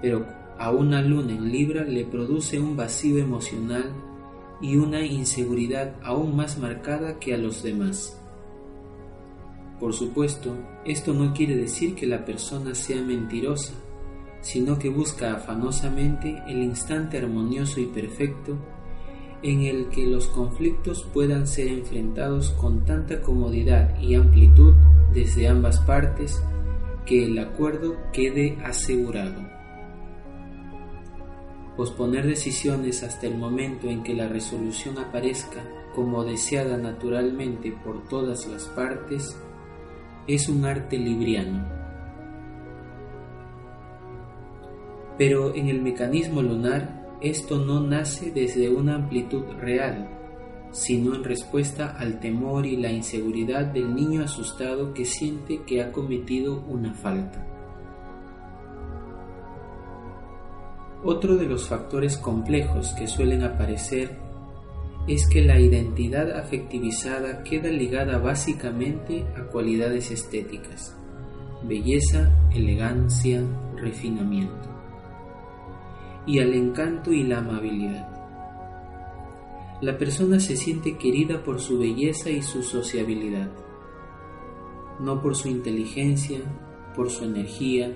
pero 0.00 0.26
a 0.58 0.70
una 0.70 1.02
luna 1.02 1.34
en 1.34 1.52
Libra 1.52 1.84
le 1.84 2.06
produce 2.06 2.58
un 2.58 2.76
vacío 2.76 3.18
emocional 3.18 3.92
y 4.62 4.76
una 4.76 5.02
inseguridad 5.04 5.96
aún 6.02 6.34
más 6.34 6.58
marcada 6.58 7.18
que 7.18 7.34
a 7.34 7.36
los 7.36 7.62
demás. 7.62 8.18
Por 9.78 9.92
supuesto, 9.92 10.56
esto 10.86 11.12
no 11.12 11.34
quiere 11.34 11.56
decir 11.56 11.94
que 11.94 12.06
la 12.06 12.24
persona 12.24 12.74
sea 12.74 13.02
mentirosa, 13.02 13.74
sino 14.40 14.78
que 14.78 14.88
busca 14.88 15.34
afanosamente 15.34 16.42
el 16.48 16.62
instante 16.62 17.18
armonioso 17.18 17.80
y 17.80 17.86
perfecto 17.86 18.56
en 19.42 19.62
el 19.62 19.88
que 19.88 20.06
los 20.06 20.28
conflictos 20.28 21.06
puedan 21.12 21.46
ser 21.46 21.68
enfrentados 21.68 22.50
con 22.50 22.84
tanta 22.84 23.20
comodidad 23.20 23.98
y 24.00 24.14
amplitud 24.14 24.74
desde 25.12 25.48
ambas 25.48 25.78
partes 25.80 26.42
que 27.04 27.24
el 27.24 27.38
acuerdo 27.38 27.96
quede 28.12 28.58
asegurado. 28.64 29.46
Posponer 31.76 32.26
decisiones 32.26 33.02
hasta 33.02 33.26
el 33.26 33.36
momento 33.36 33.88
en 33.88 34.02
que 34.02 34.14
la 34.14 34.28
resolución 34.28 34.98
aparezca 34.98 35.62
como 35.94 36.24
deseada 36.24 36.76
naturalmente 36.76 37.72
por 37.84 38.08
todas 38.08 38.46
las 38.48 38.64
partes 38.64 39.36
es 40.26 40.48
un 40.48 40.64
arte 40.64 40.98
libriano 40.98 41.76
Pero 45.18 45.54
en 45.54 45.68
el 45.68 45.80
mecanismo 45.80 46.42
lunar 46.42 47.05
esto 47.20 47.58
no 47.58 47.80
nace 47.80 48.30
desde 48.30 48.68
una 48.68 48.96
amplitud 48.96 49.44
real, 49.58 50.08
sino 50.70 51.14
en 51.14 51.24
respuesta 51.24 51.96
al 51.98 52.20
temor 52.20 52.66
y 52.66 52.76
la 52.76 52.92
inseguridad 52.92 53.66
del 53.66 53.94
niño 53.94 54.22
asustado 54.22 54.92
que 54.92 55.06
siente 55.06 55.62
que 55.62 55.82
ha 55.82 55.92
cometido 55.92 56.62
una 56.68 56.92
falta. 56.92 57.44
Otro 61.02 61.36
de 61.36 61.46
los 61.46 61.68
factores 61.68 62.18
complejos 62.18 62.92
que 62.98 63.06
suelen 63.06 63.44
aparecer 63.44 64.18
es 65.06 65.28
que 65.28 65.40
la 65.40 65.58
identidad 65.58 66.36
afectivizada 66.36 67.44
queda 67.44 67.70
ligada 67.70 68.18
básicamente 68.18 69.24
a 69.36 69.44
cualidades 69.44 70.10
estéticas, 70.10 70.96
belleza, 71.62 72.30
elegancia, 72.52 73.40
refinamiento 73.76 74.75
y 76.26 76.40
al 76.40 76.52
encanto 76.52 77.12
y 77.12 77.22
la 77.22 77.38
amabilidad. 77.38 78.08
la 79.80 79.98
persona 79.98 80.40
se 80.40 80.56
siente 80.56 80.96
querida 80.96 81.42
por 81.44 81.60
su 81.60 81.78
belleza 81.78 82.30
y 82.30 82.42
su 82.42 82.62
sociabilidad, 82.62 83.50
no 84.98 85.20
por 85.20 85.36
su 85.36 85.48
inteligencia, 85.48 86.40
por 86.94 87.10
su 87.10 87.24
energía, 87.24 87.92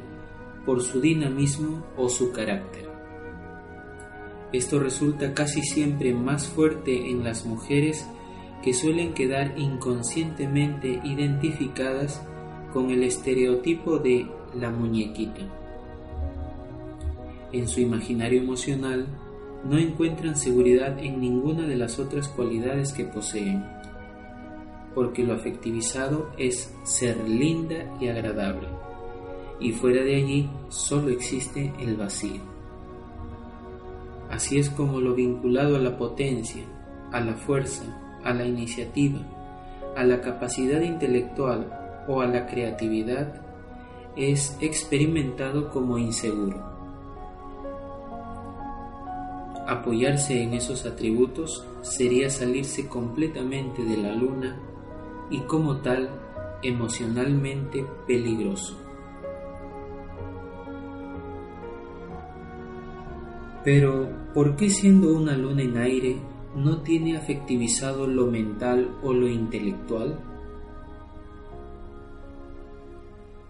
por 0.66 0.83
su 0.83 1.01
dinamismo 1.01 1.83
o 1.97 2.11
su 2.11 2.33
carácter. 2.33 2.90
Esto 4.53 4.79
resulta 4.79 5.33
casi 5.33 5.62
siempre 5.62 6.12
más 6.12 6.49
fuerte 6.49 7.11
en 7.11 7.25
las 7.25 7.47
mujeres 7.47 8.07
que 8.62 8.75
suelen 8.75 9.14
quedar 9.14 9.59
inconscientemente 9.59 11.01
identificadas 11.03 12.21
con 12.73 12.90
el 12.90 13.05
estereotipo 13.05 13.99
de 13.99 14.27
la 14.55 14.71
muñequita. 14.71 15.60
En 17.53 17.67
su 17.67 17.81
imaginario 17.81 18.41
emocional 18.41 19.07
no 19.65 19.77
encuentran 19.77 20.37
seguridad 20.37 20.99
en 20.99 21.21
ninguna 21.21 21.67
de 21.67 21.77
las 21.77 21.99
otras 21.99 22.29
cualidades 22.29 22.93
que 22.93 23.05
poseen, 23.05 23.65
porque 24.95 25.25
lo 25.25 25.35
afectivizado 25.35 26.31
es 26.39 26.73
ser 26.85 27.29
linda 27.29 27.97
y 28.01 28.09
agradable, 28.09 28.69
y 29.59 29.73
fuera 29.73 30.03
de 30.03 30.17
allí 30.17 30.51
solo 30.69 31.11
existe 31.11 31.73
el 31.81 31.97
vacío. 31.97 32.41
Así 34.31 34.59
es 34.59 34.71
como 34.71 35.01
lo 35.01 35.15
vinculado 35.15 35.77
a 35.77 35.81
la 35.81 35.99
potencia, 35.99 36.63
a 37.13 37.21
la 37.21 37.35
fuerza, 37.35 37.85
a 38.23 38.33
la 38.33 38.47
iniciativa, 38.47 39.19
a 39.97 40.05
la 40.05 40.21
capacidad 40.21 40.81
intelectual 40.81 41.67
o 42.07 42.21
a 42.21 42.27
la 42.27 42.47
creatividad 42.47 43.43
es 44.17 44.57
experimentado 44.61 45.71
como 45.71 45.99
inseguro. 45.99 46.80
Apoyarse 49.70 50.42
en 50.42 50.54
esos 50.54 50.85
atributos 50.85 51.64
sería 51.83 52.28
salirse 52.28 52.88
completamente 52.88 53.85
de 53.85 53.98
la 53.98 54.12
luna 54.12 54.59
y 55.30 55.38
como 55.42 55.76
tal 55.76 56.11
emocionalmente 56.61 57.87
peligroso. 58.04 58.76
Pero, 63.62 64.09
¿por 64.35 64.56
qué 64.56 64.70
siendo 64.70 65.14
una 65.16 65.37
luna 65.37 65.62
en 65.62 65.76
aire 65.76 66.16
no 66.56 66.78
tiene 66.78 67.16
afectivizado 67.16 68.09
lo 68.09 68.26
mental 68.26 68.98
o 69.04 69.12
lo 69.12 69.28
intelectual? 69.28 70.18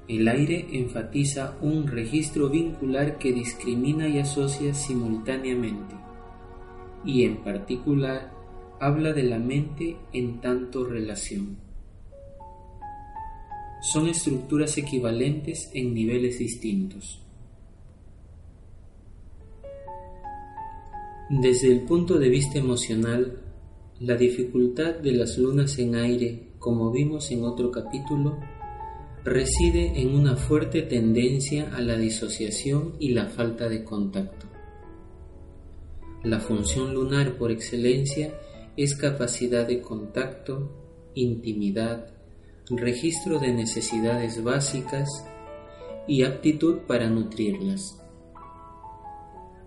El 0.06 0.28
aire 0.28 0.66
enfatiza 0.72 1.56
un 1.62 1.86
registro 1.86 2.50
vincular 2.50 3.16
que 3.16 3.32
discrimina 3.32 4.06
y 4.06 4.18
asocia 4.18 4.74
simultáneamente, 4.74 5.94
y 7.04 7.24
en 7.24 7.38
particular 7.38 8.32
habla 8.80 9.12
de 9.12 9.24
la 9.24 9.38
mente 9.38 9.96
en 10.12 10.40
tanto 10.40 10.84
relación. 10.84 11.58
Son 13.82 14.08
estructuras 14.08 14.76
equivalentes 14.78 15.70
en 15.74 15.94
niveles 15.94 16.38
distintos. 16.38 17.22
Desde 21.30 21.72
el 21.72 21.82
punto 21.82 22.18
de 22.18 22.28
vista 22.28 22.58
emocional, 22.58 23.40
la 24.00 24.16
dificultad 24.16 24.96
de 24.96 25.12
las 25.12 25.38
lunas 25.38 25.78
en 25.78 25.94
aire, 25.94 26.48
como 26.58 26.90
vimos 26.90 27.30
en 27.30 27.44
otro 27.44 27.70
capítulo, 27.70 28.38
reside 29.24 30.00
en 30.00 30.14
una 30.14 30.36
fuerte 30.36 30.82
tendencia 30.82 31.74
a 31.74 31.80
la 31.80 31.96
disociación 31.96 32.94
y 32.98 33.10
la 33.10 33.26
falta 33.26 33.68
de 33.68 33.84
contacto. 33.84 34.49
La 36.22 36.38
función 36.38 36.94
lunar 36.94 37.38
por 37.38 37.50
excelencia 37.50 38.34
es 38.76 38.94
capacidad 38.94 39.66
de 39.66 39.80
contacto, 39.80 40.70
intimidad, 41.14 42.08
registro 42.68 43.38
de 43.38 43.52
necesidades 43.52 44.42
básicas 44.44 45.08
y 46.06 46.24
aptitud 46.24 46.78
para 46.86 47.08
nutrirlas. 47.08 48.00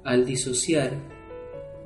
Al 0.04 0.26
disociar, 0.26 0.92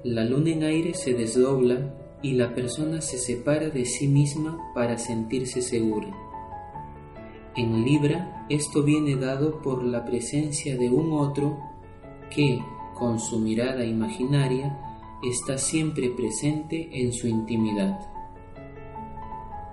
la 0.04 0.24
luna 0.26 0.52
en 0.52 0.64
aire 0.64 0.94
se 0.94 1.14
desdobla 1.14 1.94
y 2.22 2.34
la 2.34 2.54
persona 2.54 3.02
se 3.02 3.18
separa 3.18 3.70
de 3.70 3.86
sí 3.86 4.08
misma 4.08 4.60
para 4.74 4.98
sentirse 4.98 5.62
segura. 5.62 6.10
En 7.56 7.84
Libra 7.84 8.46
esto 8.50 8.84
viene 8.84 9.16
dado 9.16 9.62
por 9.62 9.84
la 9.84 10.06
presencia 10.06 10.78
de 10.78 10.90
un 10.90 11.12
otro 11.14 11.58
que, 12.30 12.60
con 12.98 13.20
su 13.20 13.40
mirada 13.40 13.86
imaginaria, 13.86 14.78
está 15.24 15.58
siempre 15.58 16.10
presente 16.10 16.90
en 16.92 17.14
su 17.14 17.28
intimidad. 17.28 18.00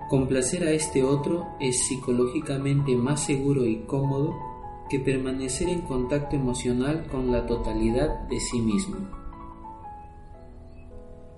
Complacer 0.09 0.63
a 0.63 0.71
este 0.71 1.03
otro 1.03 1.47
es 1.59 1.87
psicológicamente 1.87 2.95
más 2.95 3.25
seguro 3.25 3.65
y 3.65 3.85
cómodo 3.85 4.35
que 4.89 4.99
permanecer 4.99 5.69
en 5.69 5.81
contacto 5.81 6.35
emocional 6.35 7.07
con 7.07 7.31
la 7.31 7.47
totalidad 7.47 8.27
de 8.29 8.39
sí 8.39 8.59
mismo. 8.59 8.97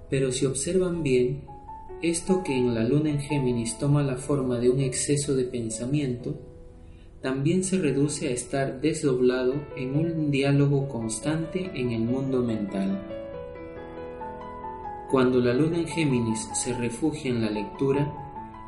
Pero 0.10 0.32
si 0.32 0.46
observan 0.46 1.04
bien, 1.04 1.46
esto 2.02 2.44
que 2.44 2.58
en 2.58 2.76
la 2.76 2.84
luna 2.84 3.10
en 3.10 3.20
Géminis 3.20 3.78
toma 3.78 4.04
la 4.04 4.18
forma 4.18 4.60
de 4.60 4.70
un 4.70 4.80
exceso 4.80 5.34
de 5.36 5.46
pensamiento, 5.46 6.36
también 7.22 7.64
se 7.64 7.80
reduce 7.80 8.28
a 8.28 8.32
estar 8.32 8.80
desdoblado 8.80 9.56
en 9.76 9.96
un 9.96 10.32
diálogo 10.32 10.88
constante 10.88 11.72
en 11.74 11.92
el 11.92 12.02
mundo 12.02 12.42
mental. 12.42 13.02
Cuando 15.10 15.40
la 15.40 15.54
luna 15.54 15.78
en 15.78 15.88
Géminis 15.88 16.50
se 16.54 16.74
refugia 16.74 17.32
en 17.32 17.42
la 17.42 17.50
lectura, 17.50 18.12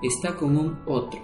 está 0.02 0.36
con 0.36 0.58
un 0.58 0.80
otro. 0.86 1.20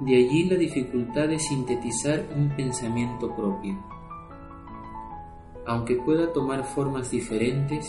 De 0.00 0.16
allí 0.16 0.44
la 0.44 0.56
dificultad 0.56 1.28
de 1.28 1.38
sintetizar 1.38 2.26
un 2.36 2.50
pensamiento 2.56 3.34
propio. 3.34 3.78
Aunque 5.66 5.96
pueda 5.96 6.32
tomar 6.32 6.64
formas 6.64 7.10
diferentes, 7.10 7.88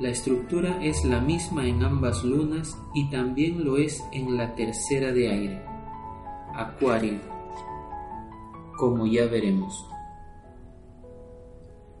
la 0.00 0.08
estructura 0.08 0.82
es 0.82 1.04
la 1.04 1.20
misma 1.20 1.66
en 1.66 1.82
ambas 1.82 2.24
lunas 2.24 2.76
y 2.94 3.10
también 3.10 3.64
lo 3.64 3.76
es 3.76 4.02
en 4.12 4.36
la 4.36 4.54
tercera 4.54 5.12
de 5.12 5.28
aire, 5.28 5.62
Acuario, 6.56 7.18
como 8.78 9.06
ya 9.06 9.26
veremos. 9.26 9.86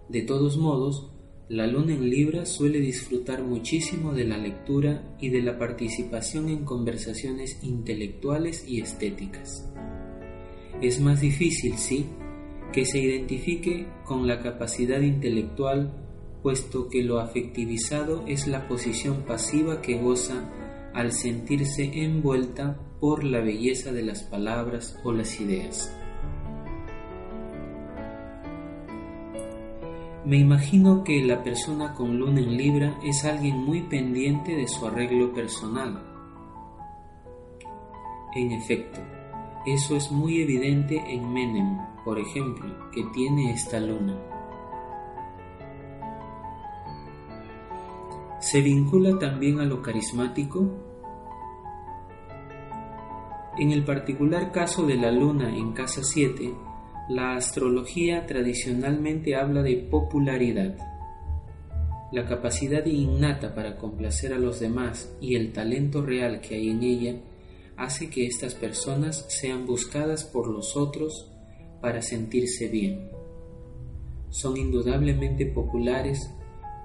De 0.08 0.22
todos 0.22 0.56
modos, 0.56 1.10
la 1.48 1.66
luna 1.66 1.94
en 1.94 2.08
Libra 2.08 2.46
suele 2.46 2.78
disfrutar 2.78 3.42
muchísimo 3.42 4.12
de 4.12 4.24
la 4.24 4.38
lectura 4.38 5.16
y 5.20 5.30
de 5.30 5.42
la 5.42 5.58
participación 5.58 6.48
en 6.48 6.64
conversaciones 6.64 7.58
intelectuales 7.64 8.64
y 8.68 8.80
estéticas. 8.80 9.68
Es 10.80 11.00
más 11.00 11.20
difícil, 11.20 11.76
sí, 11.76 12.06
que 12.72 12.84
se 12.84 13.00
identifique 13.00 13.88
con 14.04 14.28
la 14.28 14.40
capacidad 14.40 15.00
intelectual 15.00 15.92
puesto 16.44 16.88
que 16.88 17.02
lo 17.02 17.18
afectivizado 17.18 18.22
es 18.28 18.46
la 18.46 18.68
posición 18.68 19.22
pasiva 19.22 19.80
que 19.80 19.96
goza 19.96 20.48
al 20.92 21.10
sentirse 21.10 22.04
envuelta 22.04 22.78
por 23.04 23.22
la 23.22 23.40
belleza 23.40 23.92
de 23.92 24.02
las 24.02 24.22
palabras 24.22 24.98
o 25.04 25.12
las 25.12 25.38
ideas. 25.38 25.94
Me 30.24 30.38
imagino 30.38 31.04
que 31.04 31.22
la 31.22 31.42
persona 31.42 31.92
con 31.92 32.16
luna 32.16 32.40
en 32.40 32.56
Libra 32.56 32.98
es 33.04 33.26
alguien 33.26 33.58
muy 33.58 33.82
pendiente 33.82 34.56
de 34.56 34.66
su 34.66 34.86
arreglo 34.86 35.34
personal. 35.34 36.02
En 38.34 38.52
efecto, 38.52 39.00
eso 39.66 39.96
es 39.96 40.10
muy 40.10 40.40
evidente 40.40 40.96
en 41.06 41.30
Menem, 41.30 41.76
por 42.06 42.18
ejemplo, 42.18 42.90
que 42.90 43.04
tiene 43.12 43.52
esta 43.52 43.80
luna. 43.80 44.18
se 48.40 48.60
vincula 48.60 49.18
también 49.18 49.58
a 49.58 49.64
lo 49.64 49.82
carismático? 49.82 50.83
En 53.56 53.70
el 53.70 53.84
particular 53.84 54.50
caso 54.50 54.84
de 54.84 54.96
la 54.96 55.12
luna 55.12 55.56
en 55.56 55.72
casa 55.72 56.02
7, 56.02 56.52
la 57.08 57.36
astrología 57.36 58.26
tradicionalmente 58.26 59.36
habla 59.36 59.62
de 59.62 59.76
popularidad. 59.76 60.76
La 62.10 62.26
capacidad 62.26 62.84
innata 62.84 63.54
para 63.54 63.76
complacer 63.76 64.32
a 64.32 64.38
los 64.38 64.58
demás 64.58 65.14
y 65.20 65.36
el 65.36 65.52
talento 65.52 66.02
real 66.02 66.40
que 66.40 66.56
hay 66.56 66.70
en 66.70 66.82
ella 66.82 67.16
hace 67.76 68.10
que 68.10 68.26
estas 68.26 68.54
personas 68.54 69.24
sean 69.28 69.66
buscadas 69.66 70.24
por 70.24 70.48
los 70.48 70.76
otros 70.76 71.30
para 71.80 72.02
sentirse 72.02 72.68
bien. 72.68 73.08
Son 74.30 74.56
indudablemente 74.56 75.46
populares 75.46 76.28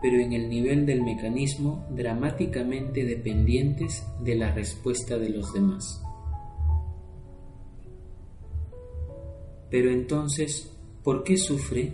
pero 0.01 0.17
en 0.19 0.33
el 0.33 0.49
nivel 0.49 0.85
del 0.85 1.01
mecanismo 1.01 1.85
dramáticamente 1.89 3.03
dependientes 3.05 4.05
de 4.23 4.35
la 4.35 4.53
respuesta 4.53 5.17
de 5.17 5.29
los 5.29 5.53
demás. 5.53 6.01
Pero 9.69 9.91
entonces, 9.91 10.71
¿por 11.03 11.23
qué 11.23 11.37
sufre? 11.37 11.93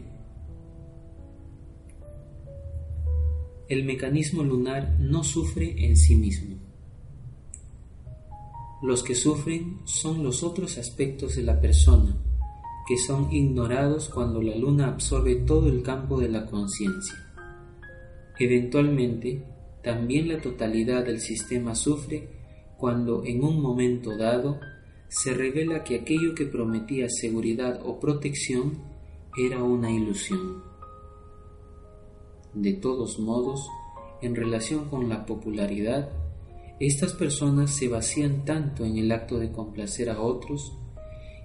el 3.68 3.84
mecanismo 3.84 4.44
lunar 4.44 4.96
no 5.00 5.24
sufre 5.24 5.86
en 5.86 5.98
sí 5.98 6.16
mismo. 6.16 6.56
Los 8.84 9.02
que 9.02 9.16
sufren 9.16 9.80
son 9.86 10.24
los 10.24 10.44
otros 10.44 10.78
aspectos 10.78 11.36
de 11.36 11.44
la 11.44 11.60
persona, 11.60 12.16
que 12.88 12.98
son 12.98 13.32
ignorados 13.32 14.10
cuando 14.10 14.42
la 14.42 14.56
luna 14.56 14.88
absorbe 14.88 15.36
todo 15.36 15.68
el 15.70 15.82
campo 15.82 16.20
de 16.20 16.30
la 16.30 16.46
conciencia. 16.46 17.16
Eventualmente, 18.38 19.44
también 19.82 20.28
la 20.28 20.40
totalidad 20.40 21.06
del 21.06 21.20
sistema 21.20 21.74
sufre 21.74 22.30
cuando 22.78 23.24
en 23.24 23.44
un 23.44 23.62
momento 23.62 24.16
dado 24.16 24.60
se 25.08 25.34
revela 25.34 25.84
que 25.84 25.96
aquello 25.96 26.36
que 26.36 26.46
prometía 26.46 27.08
seguridad 27.10 27.82
o 27.86 28.00
protección 28.00 28.84
era 29.38 29.64
una 29.64 29.92
ilusión. 29.92 30.64
De 32.54 32.74
todos 32.74 33.20
modos, 33.20 33.68
en 34.22 34.36
relación 34.36 34.90
con 34.90 35.10
la 35.10 35.26
popularidad, 35.26 36.10
estas 36.80 37.14
personas 37.14 37.72
se 37.72 37.88
vacían 37.88 38.46
tanto 38.46 38.86
en 38.86 38.98
el 38.98 39.12
acto 39.12 39.40
de 39.40 39.52
complacer 39.52 40.10
a 40.10 40.22
otros 40.22 40.74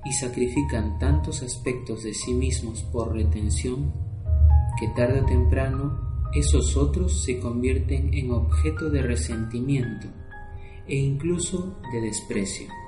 y 0.05 0.13
sacrifican 0.13 0.99
tantos 0.99 1.43
aspectos 1.43 2.03
de 2.03 2.15
sí 2.15 2.33
mismos 2.33 2.83
por 2.83 3.13
retención 3.13 3.93
que 4.79 4.89
tarde 4.89 5.21
o 5.21 5.27
temprano 5.27 6.29
esos 6.33 6.77
otros 6.77 7.23
se 7.23 7.39
convierten 7.39 8.15
en 8.15 8.31
objeto 8.31 8.89
de 8.89 9.03
resentimiento 9.03 10.07
e 10.87 10.97
incluso 10.97 11.77
de 11.93 12.01
desprecio. 12.01 12.80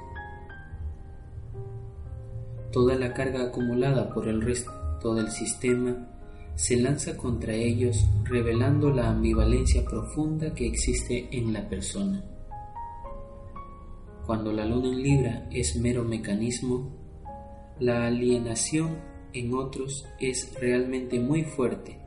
Toda 2.73 2.97
la 2.97 3.13
carga 3.13 3.43
acumulada 3.43 4.09
por 4.15 4.29
el 4.29 4.41
resto 4.41 5.15
del 5.15 5.31
sistema 5.31 6.09
se 6.55 6.77
lanza 6.77 7.17
contra 7.17 7.53
ellos 7.53 8.07
revelando 8.25 8.91
la 8.91 9.11
ambivalencia 9.11 9.85
profunda 9.85 10.55
que 10.55 10.67
existe 10.67 11.29
en 11.33 11.53
la 11.53 11.69
persona. 11.69 12.25
Cuando 14.27 14.53
la 14.53 14.65
luna 14.65 14.89
en 14.89 15.03
Libra 15.03 15.49
es 15.51 15.77
mero 15.77 16.05
mecanismo, 16.05 16.91
la 17.79 18.07
alienación 18.07 18.97
en 19.35 19.53
otros 19.53 20.07
es 20.19 20.55
realmente 20.59 21.21
muy 21.21 21.45
fuerte 21.45 21.99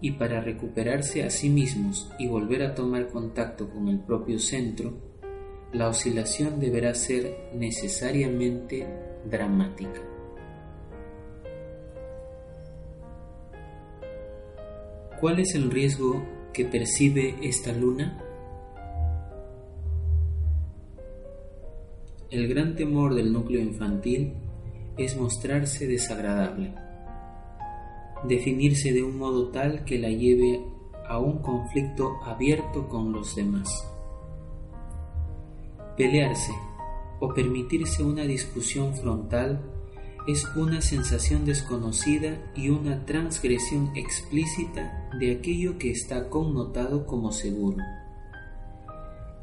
y 0.00 0.12
para 0.12 0.40
recuperarse 0.40 1.24
a 1.24 1.30
sí 1.30 1.48
mismos 1.48 2.10
y 2.18 2.28
volver 2.28 2.62
a 2.62 2.74
tomar 2.74 3.08
contacto 3.08 3.68
con 3.68 3.88
el 3.88 3.98
propio 3.98 4.38
centro, 4.38 4.92
la 5.72 5.88
oscilación 5.88 6.60
deberá 6.60 6.94
ser 6.94 7.50
necesariamente 7.54 8.86
dramática. 9.24 10.00
¿Cuál 15.20 15.40
es 15.40 15.54
el 15.54 15.70
riesgo 15.70 16.22
que 16.52 16.64
percibe 16.64 17.34
esta 17.42 17.72
luna? 17.72 18.22
El 22.30 22.46
gran 22.46 22.76
temor 22.76 23.14
del 23.14 23.32
núcleo 23.32 23.60
infantil 23.60 24.34
es 24.96 25.16
mostrarse 25.16 25.86
desagradable, 25.86 26.74
definirse 28.28 28.92
de 28.92 29.02
un 29.02 29.16
modo 29.16 29.48
tal 29.50 29.84
que 29.84 29.98
la 29.98 30.10
lleve 30.10 30.60
a 31.08 31.18
un 31.18 31.38
conflicto 31.38 32.22
abierto 32.22 32.86
con 32.88 33.12
los 33.12 33.34
demás. 33.34 33.68
Pelearse 35.96 36.67
o 37.20 37.34
permitirse 37.34 38.02
una 38.02 38.22
discusión 38.22 38.94
frontal 38.94 39.60
es 40.26 40.46
una 40.56 40.80
sensación 40.80 41.44
desconocida 41.44 42.52
y 42.54 42.68
una 42.68 43.06
transgresión 43.06 43.90
explícita 43.96 45.08
de 45.18 45.32
aquello 45.32 45.78
que 45.78 45.90
está 45.90 46.28
connotado 46.28 47.06
como 47.06 47.32
seguro 47.32 47.82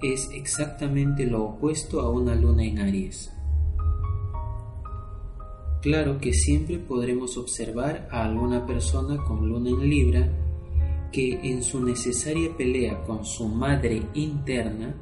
es 0.01 0.29
exactamente 0.33 1.25
lo 1.25 1.43
opuesto 1.43 2.01
a 2.01 2.09
una 2.09 2.35
luna 2.35 2.63
en 2.63 2.79
Aries. 2.79 3.31
Claro 5.81 6.17
que 6.19 6.33
siempre 6.33 6.79
podremos 6.79 7.37
observar 7.37 8.07
a 8.11 8.25
alguna 8.25 8.65
persona 8.65 9.17
con 9.23 9.47
luna 9.47 9.69
en 9.69 9.89
Libra 9.89 10.29
que 11.11 11.39
en 11.43 11.63
su 11.63 11.83
necesaria 11.83 12.55
pelea 12.57 13.03
con 13.03 13.23
su 13.23 13.47
madre 13.47 14.01
interna 14.15 14.95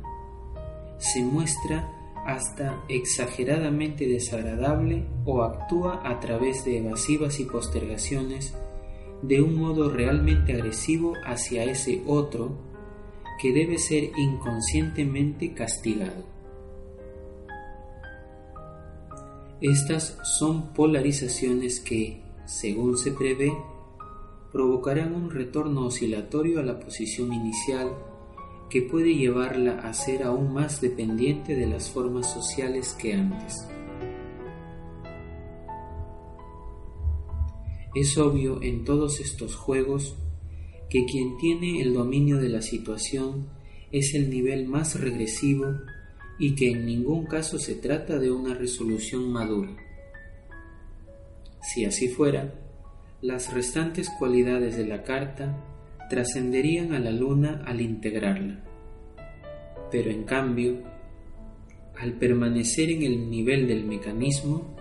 se 0.97 1.23
muestra 1.23 1.89
hasta 2.25 2.83
exageradamente 2.87 4.07
desagradable 4.07 5.05
o 5.25 5.43
actúa 5.43 6.01
a 6.03 6.19
través 6.19 6.63
de 6.65 6.79
evasivas 6.79 7.39
y 7.39 7.45
postergaciones 7.45 8.55
de 9.21 9.41
un 9.41 9.55
modo 9.55 9.89
realmente 9.89 10.53
agresivo 10.53 11.13
hacia 11.25 11.63
ese 11.63 12.01
otro 12.05 12.57
que 13.41 13.51
debe 13.53 13.77
ser 13.77 14.11
inconscientemente 14.17 15.53
castigado. 15.53 16.23
Estas 19.61 20.17
son 20.23 20.73
polarizaciones 20.73 21.79
que, 21.79 22.21
según 22.45 22.97
se 22.97 23.11
prevé, 23.11 23.53
provocarán 24.51 25.15
un 25.15 25.31
retorno 25.31 25.85
oscilatorio 25.87 26.59
a 26.59 26.63
la 26.63 26.79
posición 26.79 27.33
inicial 27.33 27.91
que 28.69 28.81
puede 28.81 29.15
llevarla 29.15 29.79
a 29.79 29.93
ser 29.93 30.23
aún 30.23 30.53
más 30.53 30.81
dependiente 30.81 31.55
de 31.55 31.67
las 31.67 31.89
formas 31.89 32.31
sociales 32.31 32.95
que 32.99 33.13
antes. 33.13 33.67
Es 37.95 38.17
obvio 38.17 38.61
en 38.63 38.83
todos 38.83 39.19
estos 39.19 39.55
juegos 39.55 40.15
que 40.89 41.05
quien 41.05 41.37
tiene 41.37 41.81
el 41.81 41.93
dominio 41.93 42.37
de 42.37 42.49
la 42.49 42.61
situación 42.61 43.47
es 43.91 44.15
el 44.15 44.29
nivel 44.29 44.67
más 44.67 44.99
regresivo 44.99 45.67
y 46.39 46.55
que 46.55 46.71
en 46.71 46.85
ningún 46.85 47.25
caso 47.25 47.59
se 47.59 47.75
trata 47.75 48.17
de 48.17 48.31
una 48.31 48.55
resolución 48.55 49.31
madura. 49.31 49.75
Si 51.61 51.85
así 51.85 52.09
fuera, 52.09 52.55
las 53.21 53.53
restantes 53.53 54.09
cualidades 54.19 54.75
de 54.75 54.85
la 54.85 55.03
carta 55.03 55.72
trascenderían 56.13 56.93
a 56.93 56.99
la 56.99 57.09
luna 57.09 57.63
al 57.65 57.81
integrarla. 57.81 58.63
Pero 59.89 60.11
en 60.11 60.25
cambio, 60.25 60.83
al 61.99 62.13
permanecer 62.19 62.91
en 62.91 63.01
el 63.01 63.31
nivel 63.31 63.67
del 63.67 63.83
mecanismo, 63.85 64.75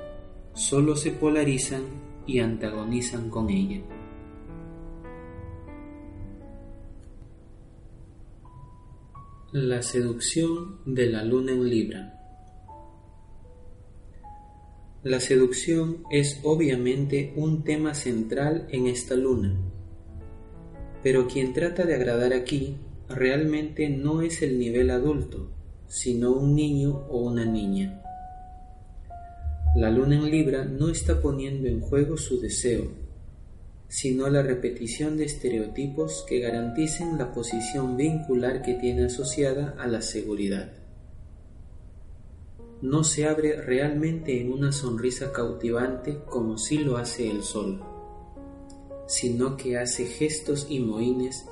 solo 0.53 0.95
se 0.95 1.13
polarizan 1.13 1.85
y 2.27 2.41
antagonizan 2.41 3.31
con 3.31 3.49
ella. 3.49 3.81
La 9.53 9.81
seducción 9.81 10.81
de 10.85 11.07
la 11.07 11.25
luna 11.25 11.53
en 11.53 11.67
Libra. 11.67 12.19
La 15.03 15.19
seducción 15.19 16.05
es 16.11 16.41
obviamente 16.43 17.33
un 17.37 17.65
tema 17.65 17.95
central 17.95 18.67
en 18.71 18.87
esta 18.87 19.15
luna, 19.15 19.72
pero 21.03 21.27
quien 21.27 21.53
trata 21.53 21.85
de 21.85 21.95
agradar 21.95 22.33
aquí 22.33 22.77
realmente 23.09 23.89
no 23.89 24.23
es 24.23 24.43
el 24.43 24.59
nivel 24.59 24.91
adulto, 24.91 25.51
sino 25.89 26.33
un 26.33 26.55
niño 26.55 27.07
o 27.11 27.19
una 27.19 27.45
niña. 27.45 28.01
La 29.75 29.91
luna 29.91 30.17
en 30.17 30.31
Libra 30.31 30.65
no 30.65 30.89
está 30.89 31.21
poniendo 31.21 31.67
en 31.67 31.81
juego 31.81 32.17
su 32.17 32.41
deseo, 32.41 32.91
sino 33.89 34.29
la 34.29 34.43
repetición 34.43 35.17
de 35.17 35.25
estereotipos 35.25 36.25
que 36.29 36.41
garanticen 36.41 37.19
la 37.19 37.33
posición 37.33 37.97
vincular 37.97 38.63
que 38.63 38.75
tiene 38.75 39.05
asociada 39.05 39.75
a 39.79 39.87
la 39.87 40.01
seguridad. 40.01 40.73
No 42.81 43.05
se 43.05 43.27
abre 43.27 43.61
realmente 43.61 44.41
en 44.41 44.53
una 44.53 44.73
sonrisa 44.73 45.31
cautivante 45.33 46.19
como 46.27 46.59
si 46.59 46.79
lo 46.79 46.97
hace 46.97 47.31
el 47.31 47.43
sol, 47.43 47.81
sino 49.13 49.59
que 49.59 49.77
hace 49.77 50.07
gestos 50.07 50.67
y 50.71 50.81
mohines 50.81 51.47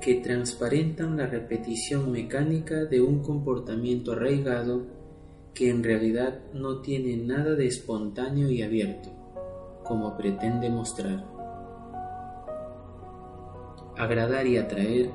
que 0.00 0.16
transparentan 0.16 1.16
la 1.16 1.28
repetición 1.28 2.10
mecánica 2.10 2.86
de 2.86 3.00
un 3.00 3.22
comportamiento 3.22 4.12
arraigado 4.12 4.82
que 5.54 5.70
en 5.70 5.84
realidad 5.84 6.40
no 6.52 6.80
tiene 6.80 7.16
nada 7.16 7.54
de 7.54 7.68
espontáneo 7.68 8.50
y 8.50 8.62
abierto, 8.62 9.10
como 9.84 10.16
pretende 10.16 10.68
mostrar. 10.70 11.24
Agradar 13.96 14.48
y 14.48 14.56
atraer 14.56 15.10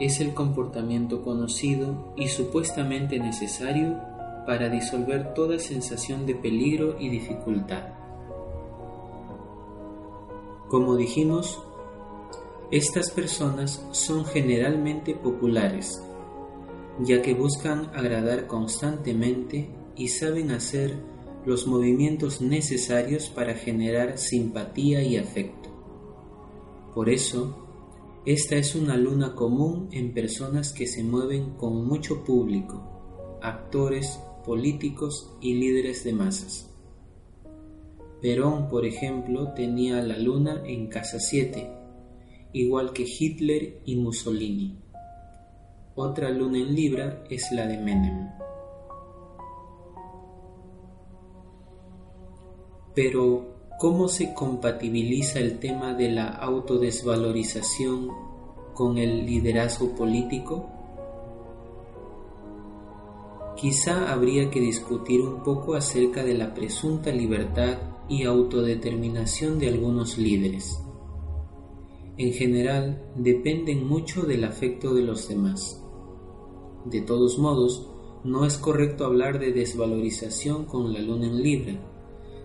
es 0.00 0.22
el 0.22 0.32
comportamiento 0.32 1.22
conocido 1.22 2.14
y 2.16 2.28
supuestamente 2.28 3.18
necesario 3.18 4.00
para 4.46 4.70
disolver 4.70 5.34
toda 5.34 5.58
sensación 5.58 6.24
de 6.24 6.36
peligro 6.36 6.96
y 6.98 7.10
dificultad. 7.10 8.03
Como 10.68 10.96
dijimos, 10.96 11.62
estas 12.70 13.10
personas 13.10 13.86
son 13.92 14.24
generalmente 14.24 15.14
populares, 15.14 16.02
ya 17.00 17.22
que 17.22 17.34
buscan 17.34 17.90
agradar 17.94 18.46
constantemente 18.46 19.70
y 19.96 20.08
saben 20.08 20.50
hacer 20.50 20.96
los 21.46 21.66
movimientos 21.66 22.40
necesarios 22.40 23.28
para 23.28 23.54
generar 23.54 24.18
simpatía 24.18 25.02
y 25.02 25.16
afecto. 25.16 25.68
Por 26.94 27.10
eso, 27.10 27.64
Esta 28.26 28.56
es 28.56 28.74
una 28.74 28.96
luna 28.96 29.34
común 29.34 29.90
en 29.92 30.14
personas 30.14 30.72
que 30.72 30.86
se 30.86 31.04
mueven 31.04 31.56
con 31.58 31.86
mucho 31.86 32.24
público, 32.24 33.38
actores, 33.42 34.18
políticos 34.46 35.30
y 35.42 35.56
líderes 35.56 36.04
de 36.04 36.14
masas. 36.14 36.73
Perón, 38.24 38.70
por 38.70 38.86
ejemplo, 38.86 39.52
tenía 39.52 40.00
la 40.00 40.16
luna 40.16 40.62
en 40.64 40.86
casa 40.86 41.20
7, 41.20 41.70
igual 42.54 42.94
que 42.94 43.02
Hitler 43.02 43.82
y 43.84 43.96
Mussolini. 43.96 44.78
Otra 45.94 46.30
luna 46.30 46.56
en 46.56 46.74
Libra 46.74 47.22
es 47.28 47.52
la 47.52 47.66
de 47.66 47.76
Menem. 47.76 48.30
Pero, 52.94 53.52
¿Cómo 53.78 54.08
se 54.08 54.32
compatibiliza 54.32 55.38
el 55.38 55.58
tema 55.58 55.92
de 55.92 56.10
la 56.10 56.28
autodesvalorización 56.28 58.08
con 58.72 58.96
el 58.96 59.26
liderazgo 59.26 59.94
político? 59.94 60.70
Quizá 63.54 64.10
habría 64.10 64.48
que 64.50 64.60
discutir 64.60 65.20
un 65.20 65.42
poco 65.42 65.74
acerca 65.74 66.24
de 66.24 66.32
la 66.32 66.54
presunta 66.54 67.10
libertad 67.10 67.76
y 68.08 68.24
autodeterminación 68.24 69.58
de 69.58 69.68
algunos 69.68 70.18
líderes. 70.18 70.78
En 72.16 72.32
general, 72.32 73.02
dependen 73.16 73.86
mucho 73.86 74.22
del 74.22 74.44
afecto 74.44 74.94
de 74.94 75.02
los 75.02 75.28
demás. 75.28 75.82
De 76.84 77.00
todos 77.00 77.38
modos, 77.38 77.90
no 78.24 78.46
es 78.46 78.58
correcto 78.58 79.04
hablar 79.04 79.38
de 79.38 79.52
desvalorización 79.52 80.64
con 80.64 80.92
la 80.92 81.00
luna 81.00 81.26
en 81.26 81.42
Libra 81.42 81.80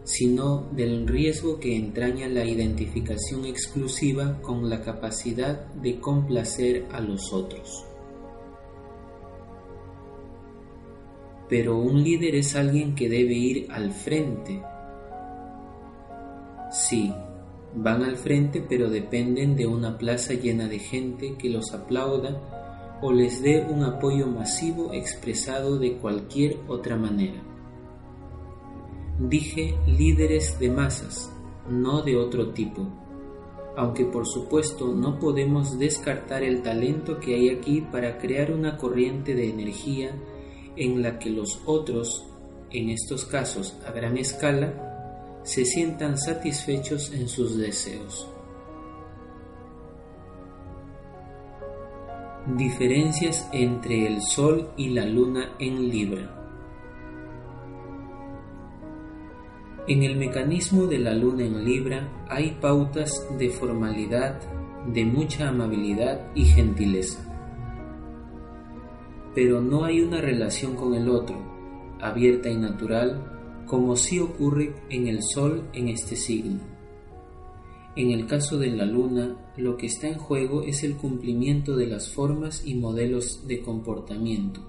sino 0.10 0.68
del 0.72 1.08
riesgo 1.08 1.60
que 1.60 1.76
entraña 1.76 2.28
la 2.28 2.44
identificación 2.44 3.46
exclusiva 3.46 4.42
con 4.42 4.68
la 4.68 4.82
capacidad 4.82 5.68
de 5.76 6.00
complacer 6.00 6.88
a 6.92 7.00
los 7.00 7.32
otros. 7.32 7.86
Pero 11.48 11.78
un 11.78 12.04
líder 12.04 12.34
es 12.34 12.56
alguien 12.56 12.96
que 12.96 13.08
debe 13.08 13.34
ir 13.36 13.68
al 13.72 13.92
frente. 13.92 14.64
Sí, 16.90 17.14
van 17.76 18.02
al 18.02 18.18
frente 18.18 18.66
pero 18.68 18.90
dependen 18.90 19.56
de 19.56 19.68
una 19.68 20.00
plaza 20.00 20.34
llena 20.34 20.68
de 20.68 20.80
gente 20.80 21.36
que 21.36 21.48
los 21.48 21.72
aplauda 21.72 22.98
o 23.04 23.12
les 23.12 23.44
dé 23.44 23.64
un 23.70 23.84
apoyo 23.84 24.26
masivo 24.26 24.92
expresado 24.92 25.78
de 25.78 25.98
cualquier 25.98 26.58
otra 26.68 26.96
manera. 26.96 27.44
Dije 29.20 29.76
líderes 29.86 30.60
de 30.60 30.72
masas, 30.72 31.32
no 31.70 32.02
de 32.02 32.16
otro 32.16 32.54
tipo, 32.54 32.88
aunque 33.78 34.06
por 34.06 34.26
supuesto 34.26 34.88
no 34.88 35.20
podemos 35.20 35.78
descartar 35.78 36.42
el 36.42 36.64
talento 36.64 37.20
que 37.20 37.36
hay 37.36 37.50
aquí 37.50 37.82
para 37.82 38.18
crear 38.18 38.52
una 38.52 38.78
corriente 38.78 39.36
de 39.36 39.50
energía 39.50 40.16
en 40.76 41.04
la 41.04 41.20
que 41.20 41.30
los 41.30 41.62
otros, 41.68 42.26
en 42.72 42.90
estos 42.90 43.26
casos 43.26 43.78
a 43.86 43.92
gran 43.92 44.18
escala, 44.18 44.89
se 45.50 45.66
sientan 45.66 46.16
satisfechos 46.16 47.12
en 47.12 47.28
sus 47.28 47.58
deseos. 47.58 48.30
Diferencias 52.56 53.50
entre 53.52 54.06
el 54.06 54.22
Sol 54.22 54.70
y 54.78 54.90
la 54.90 55.06
Luna 55.06 55.56
en 55.58 55.90
Libra. 55.90 56.36
En 59.88 60.04
el 60.04 60.18
mecanismo 60.18 60.86
de 60.86 61.00
la 61.00 61.16
luna 61.16 61.46
en 61.46 61.66
Libra 61.66 62.08
hay 62.30 62.52
pautas 62.62 63.26
de 63.40 63.50
formalidad, 63.50 64.40
de 64.94 65.04
mucha 65.04 65.50
amabilidad 65.50 66.28
y 66.36 66.46
gentileza. 66.46 67.26
Pero 69.34 69.62
no 69.62 69.84
hay 69.84 70.02
una 70.02 70.22
relación 70.22 70.76
con 70.76 70.94
el 70.94 71.10
otro, 71.10 71.38
abierta 72.00 72.50
y 72.50 72.58
natural, 72.58 73.39
como 73.70 73.96
sí 73.96 74.20
ocurre 74.20 74.76
en 74.90 75.08
el 75.08 75.24
Sol 75.24 75.70
en 75.74 75.88
este 75.88 76.16
signo. 76.16 76.60
En 77.96 78.12
el 78.12 78.28
caso 78.28 78.58
de 78.58 78.72
la 78.72 78.86
Luna, 78.86 79.54
lo 79.56 79.78
que 79.78 79.86
está 79.86 80.08
en 80.08 80.18
juego 80.18 80.64
es 80.64 80.84
el 80.84 80.98
cumplimiento 80.98 81.76
de 81.76 81.88
las 81.88 82.12
formas 82.12 82.64
y 82.66 82.76
modelos 82.76 83.48
de 83.48 83.62
comportamiento, 83.62 84.62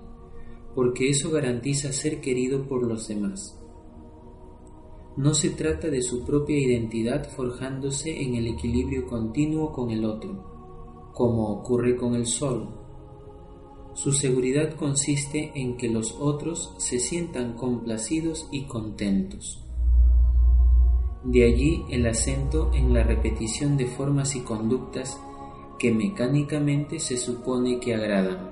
porque 0.74 1.09
eso 1.09 1.30
garantiza 1.30 1.92
ser 1.92 2.20
querido 2.20 2.68
por 2.68 2.86
los 2.86 3.09
demás 3.09 3.61
no 5.20 5.34
se 5.34 5.51
trata 5.51 5.88
de 5.88 6.03
su 6.03 6.24
propia 6.24 6.59
identidad 6.59 7.28
forjándose 7.28 8.22
en 8.22 8.36
el 8.36 8.46
equilibrio 8.46 9.07
continuo 9.07 9.70
con 9.70 9.90
el 9.90 10.05
otro, 10.05 11.11
como 11.12 11.51
ocurre 11.51 11.94
con 11.96 12.14
el 12.14 12.26
sol. 12.26 12.79
Su 13.95 14.12
seguridad 14.12 14.74
consiste 14.76 15.53
en 15.55 15.76
que 15.76 15.88
los 15.88 16.12
otros 16.18 16.74
se 16.78 17.01
sientan 17.01 17.55
complacidos 17.55 18.49
y 18.51 18.64
contentos. 18.64 19.64
De 21.24 21.45
allí 21.45 21.84
el 21.91 22.07
acento 22.07 22.70
en 22.72 22.95
la 22.95 23.03
repetición 23.03 23.76
de 23.76 23.86
formas 23.86 24.36
y 24.36 24.41
conductas 24.41 25.20
que 25.78 25.93
mecánicamente 25.93 26.99
se 26.99 27.16
supone 27.16 27.80
que 27.80 27.95
agradan, 27.95 28.51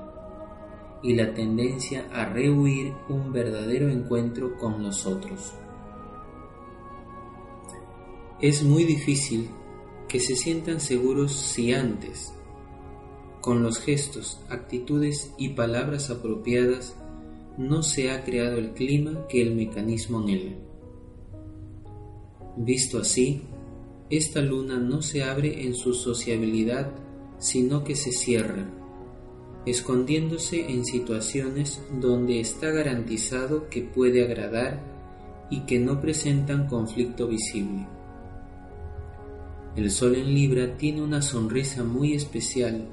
y 1.02 1.14
la 1.14 1.32
tendencia 1.34 2.08
a 2.12 2.24
rehuir 2.24 2.92
un 3.08 3.32
verdadero 3.32 3.88
encuentro 3.88 4.56
con 4.58 4.82
los 4.82 5.06
otros. 5.06 5.54
Es 8.40 8.62
muy 8.62 8.84
difícil 8.84 9.48
que 10.08 10.20
se 10.20 10.36
sientan 10.36 10.80
seguros 10.80 11.32
si 11.32 11.72
antes, 11.72 12.32
con 13.40 13.62
los 13.62 13.78
gestos, 13.78 14.40
actitudes 14.48 15.32
y 15.38 15.50
palabras 15.50 16.10
apropiadas, 16.10 16.94
no 17.56 17.82
se 17.82 18.10
ha 18.10 18.24
creado 18.24 18.58
el 18.58 18.70
clima 18.70 19.26
que 19.28 19.42
el 19.42 19.54
mecanismo 19.54 20.20
anhela. 20.20 20.52
Visto 22.56 22.98
así, 22.98 23.42
esta 24.10 24.40
luna 24.40 24.78
no 24.78 25.02
se 25.02 25.22
abre 25.22 25.64
en 25.66 25.74
su 25.74 25.92
sociabilidad, 25.92 26.90
sino 27.38 27.84
que 27.84 27.94
se 27.94 28.10
cierra, 28.10 28.66
escondiéndose 29.66 30.70
en 30.70 30.84
situaciones 30.84 31.80
donde 32.00 32.40
está 32.40 32.70
garantizado 32.70 33.68
que 33.68 33.82
puede 33.82 34.24
agradar 34.24 34.80
y 35.50 35.60
que 35.60 35.78
no 35.78 36.00
presentan 36.00 36.66
conflicto 36.66 37.28
visible. 37.28 37.86
El 39.76 39.90
sol 39.90 40.16
en 40.16 40.34
Libra 40.34 40.76
tiene 40.76 41.02
una 41.02 41.22
sonrisa 41.22 41.84
muy 41.84 42.14
especial, 42.14 42.88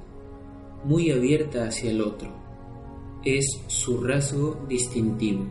muy 0.86 1.12
abierta 1.12 1.66
hacia 1.68 1.90
el 1.90 2.02
otro. 2.02 2.30
Es 3.24 3.46
su 3.68 4.02
rasgo 4.02 4.66
distintivo. 4.70 5.46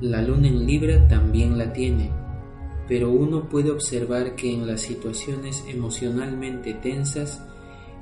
La 0.00 0.20
luna 0.20 0.48
en 0.48 0.66
Libra 0.66 1.06
también 1.08 1.56
la 1.56 1.72
tiene, 1.72 2.10
pero 2.88 3.10
uno 3.10 3.48
puede 3.48 3.70
observar 3.70 4.34
que 4.34 4.52
en 4.52 4.66
las 4.66 4.80
situaciones 4.82 5.64
emocionalmente 5.68 6.74
tensas, 6.74 7.42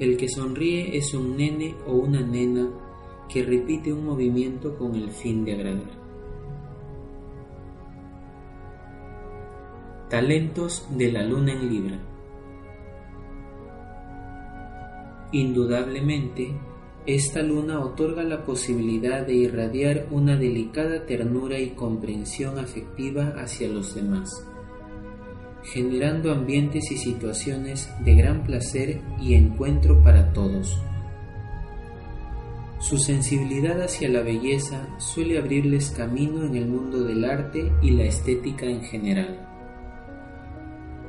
el 0.01 0.17
que 0.17 0.29
sonríe 0.29 0.97
es 0.97 1.15
un 1.15 1.37
nene 1.37 1.77
o 1.87 1.93
una 1.93 2.21
nena 2.21 2.69
que 3.29 3.45
repite 3.45 3.93
un 3.93 4.07
movimiento 4.07 4.77
con 4.77 4.95
el 4.95 5.11
fin 5.11 5.45
de 5.45 5.53
agradar. 5.53 6.05
Talentos 10.09 10.87
de 10.97 11.13
la 11.13 11.23
luna 11.23 11.53
en 11.53 11.69
Libra. 11.69 12.14
Indudablemente, 15.35 16.53
esta 17.07 17.43
luna 17.43 17.81
otorga 17.81 18.23
la 18.23 18.45
posibilidad 18.45 19.27
de 19.27 19.35
irradiar 19.35 20.07
una 20.13 20.37
delicada 20.37 21.07
ternura 21.07 21.59
y 21.59 21.71
comprensión 21.71 22.57
afectiva 22.61 23.35
hacia 23.37 23.67
los 23.67 23.97
demás, 23.97 24.31
generando 25.65 26.31
ambientes 26.31 26.89
y 26.93 26.99
situaciones 26.99 27.91
de 28.05 28.15
gran 28.15 28.45
placer 28.45 29.01
y 29.21 29.35
encuentro 29.35 30.05
para 30.05 30.33
todos. 30.33 30.81
Su 32.79 32.99
sensibilidad 32.99 33.83
hacia 33.83 34.09
la 34.09 34.23
belleza 34.23 34.87
suele 35.01 35.39
abrirles 35.39 35.91
camino 35.91 36.45
en 36.47 36.55
el 36.55 36.69
mundo 36.69 37.03
del 37.03 37.25
arte 37.25 37.73
y 37.83 37.91
la 37.91 38.05
estética 38.05 38.67
en 38.67 38.83
general 38.83 39.54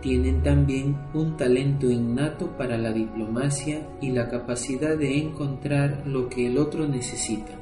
tienen 0.05 0.43
también 0.43 0.95
un 1.15 1.35
talento 1.35 1.89
innato 1.89 2.55
para 2.57 2.77
la 2.77 2.93
diplomacia 2.93 3.89
y 4.01 4.11
la 4.11 4.29
capacidad 4.29 4.95
de 4.95 5.17
encontrar 5.17 6.03
lo 6.05 6.29
que 6.29 6.45
el 6.45 6.59
otro 6.59 6.87
necesita, 6.87 7.53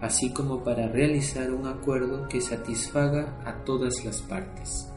así 0.00 0.32
como 0.32 0.62
para 0.62 0.86
realizar 0.86 1.52
un 1.52 1.66
acuerdo 1.66 2.28
que 2.28 2.40
satisfaga 2.40 3.36
a 3.44 3.64
todas 3.64 4.04
las 4.04 4.22
partes. 4.22 4.88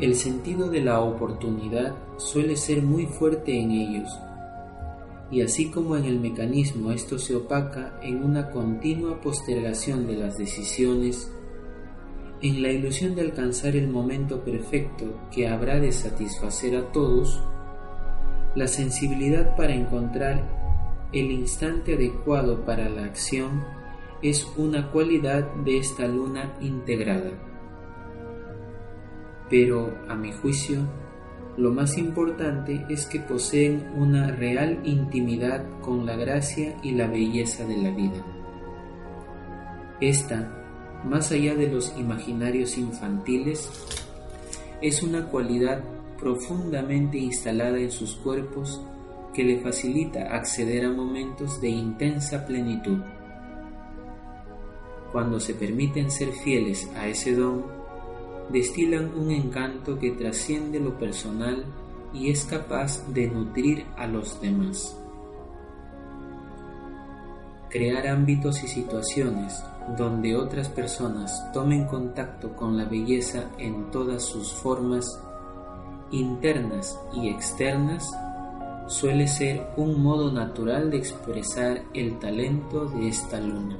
El 0.00 0.16
sentido 0.16 0.68
de 0.68 0.80
la 0.80 0.98
oportunidad 0.98 1.94
suele 2.16 2.56
ser 2.56 2.82
muy 2.82 3.06
fuerte 3.06 3.56
en 3.56 3.70
ellos, 3.70 4.10
y 5.30 5.42
así 5.42 5.70
como 5.70 5.96
en 5.96 6.06
el 6.06 6.18
mecanismo 6.18 6.90
esto 6.90 7.20
se 7.20 7.36
opaca 7.36 8.00
en 8.02 8.24
una 8.24 8.50
continua 8.50 9.20
postergación 9.20 10.08
de 10.08 10.16
las 10.16 10.36
decisiones, 10.36 11.30
En 12.42 12.62
la 12.62 12.70
ilusión 12.70 13.14
de 13.14 13.22
alcanzar 13.22 13.76
el 13.76 13.88
momento 13.88 14.44
perfecto 14.44 15.06
que 15.30 15.48
habrá 15.48 15.80
de 15.80 15.90
satisfacer 15.90 16.76
a 16.76 16.92
todos, 16.92 17.42
la 18.54 18.66
sensibilidad 18.66 19.56
para 19.56 19.74
encontrar 19.74 20.44
el 21.12 21.30
instante 21.30 21.94
adecuado 21.94 22.64
para 22.64 22.90
la 22.90 23.04
acción 23.04 23.64
es 24.22 24.46
una 24.56 24.90
cualidad 24.90 25.50
de 25.64 25.78
esta 25.78 26.06
luna 26.06 26.54
integrada. 26.60 27.30
Pero, 29.48 29.96
a 30.08 30.14
mi 30.14 30.32
juicio, 30.32 30.80
lo 31.56 31.72
más 31.72 31.96
importante 31.96 32.84
es 32.90 33.06
que 33.06 33.20
poseen 33.20 33.92
una 33.94 34.30
real 34.32 34.80
intimidad 34.84 35.64
con 35.80 36.04
la 36.04 36.16
gracia 36.16 36.76
y 36.82 36.92
la 36.92 37.06
belleza 37.06 37.64
de 37.64 37.76
la 37.78 37.90
vida. 37.90 38.24
Esta, 40.00 40.65
más 41.04 41.30
allá 41.32 41.54
de 41.54 41.68
los 41.68 41.96
imaginarios 41.96 42.76
infantiles, 42.78 43.70
es 44.80 45.02
una 45.02 45.26
cualidad 45.26 45.82
profundamente 46.18 47.18
instalada 47.18 47.78
en 47.78 47.90
sus 47.90 48.14
cuerpos 48.16 48.80
que 49.34 49.44
le 49.44 49.60
facilita 49.60 50.34
acceder 50.34 50.86
a 50.86 50.90
momentos 50.90 51.60
de 51.60 51.68
intensa 51.68 52.46
plenitud. 52.46 52.98
Cuando 55.12 55.40
se 55.40 55.54
permiten 55.54 56.10
ser 56.10 56.32
fieles 56.32 56.90
a 56.96 57.06
ese 57.06 57.34
don, 57.34 57.64
destilan 58.50 59.12
un 59.14 59.30
encanto 59.30 59.98
que 59.98 60.12
trasciende 60.12 60.80
lo 60.80 60.98
personal 60.98 61.64
y 62.12 62.30
es 62.30 62.44
capaz 62.44 63.06
de 63.12 63.28
nutrir 63.28 63.84
a 63.96 64.06
los 64.06 64.40
demás. 64.40 64.96
Crear 67.68 68.06
ámbitos 68.06 68.62
y 68.62 68.68
situaciones 68.68 69.62
donde 69.96 70.36
otras 70.36 70.68
personas 70.68 71.50
tomen 71.52 71.86
contacto 71.86 72.54
con 72.56 72.76
la 72.76 72.84
belleza 72.84 73.44
en 73.58 73.90
todas 73.90 74.22
sus 74.22 74.52
formas 74.52 75.20
internas 76.10 76.98
y 77.14 77.28
externas 77.28 78.10
suele 78.86 79.26
ser 79.26 79.68
un 79.76 80.02
modo 80.02 80.32
natural 80.32 80.90
de 80.90 80.98
expresar 80.98 81.82
el 81.94 82.18
talento 82.18 82.86
de 82.86 83.08
esta 83.08 83.40
luna. 83.40 83.76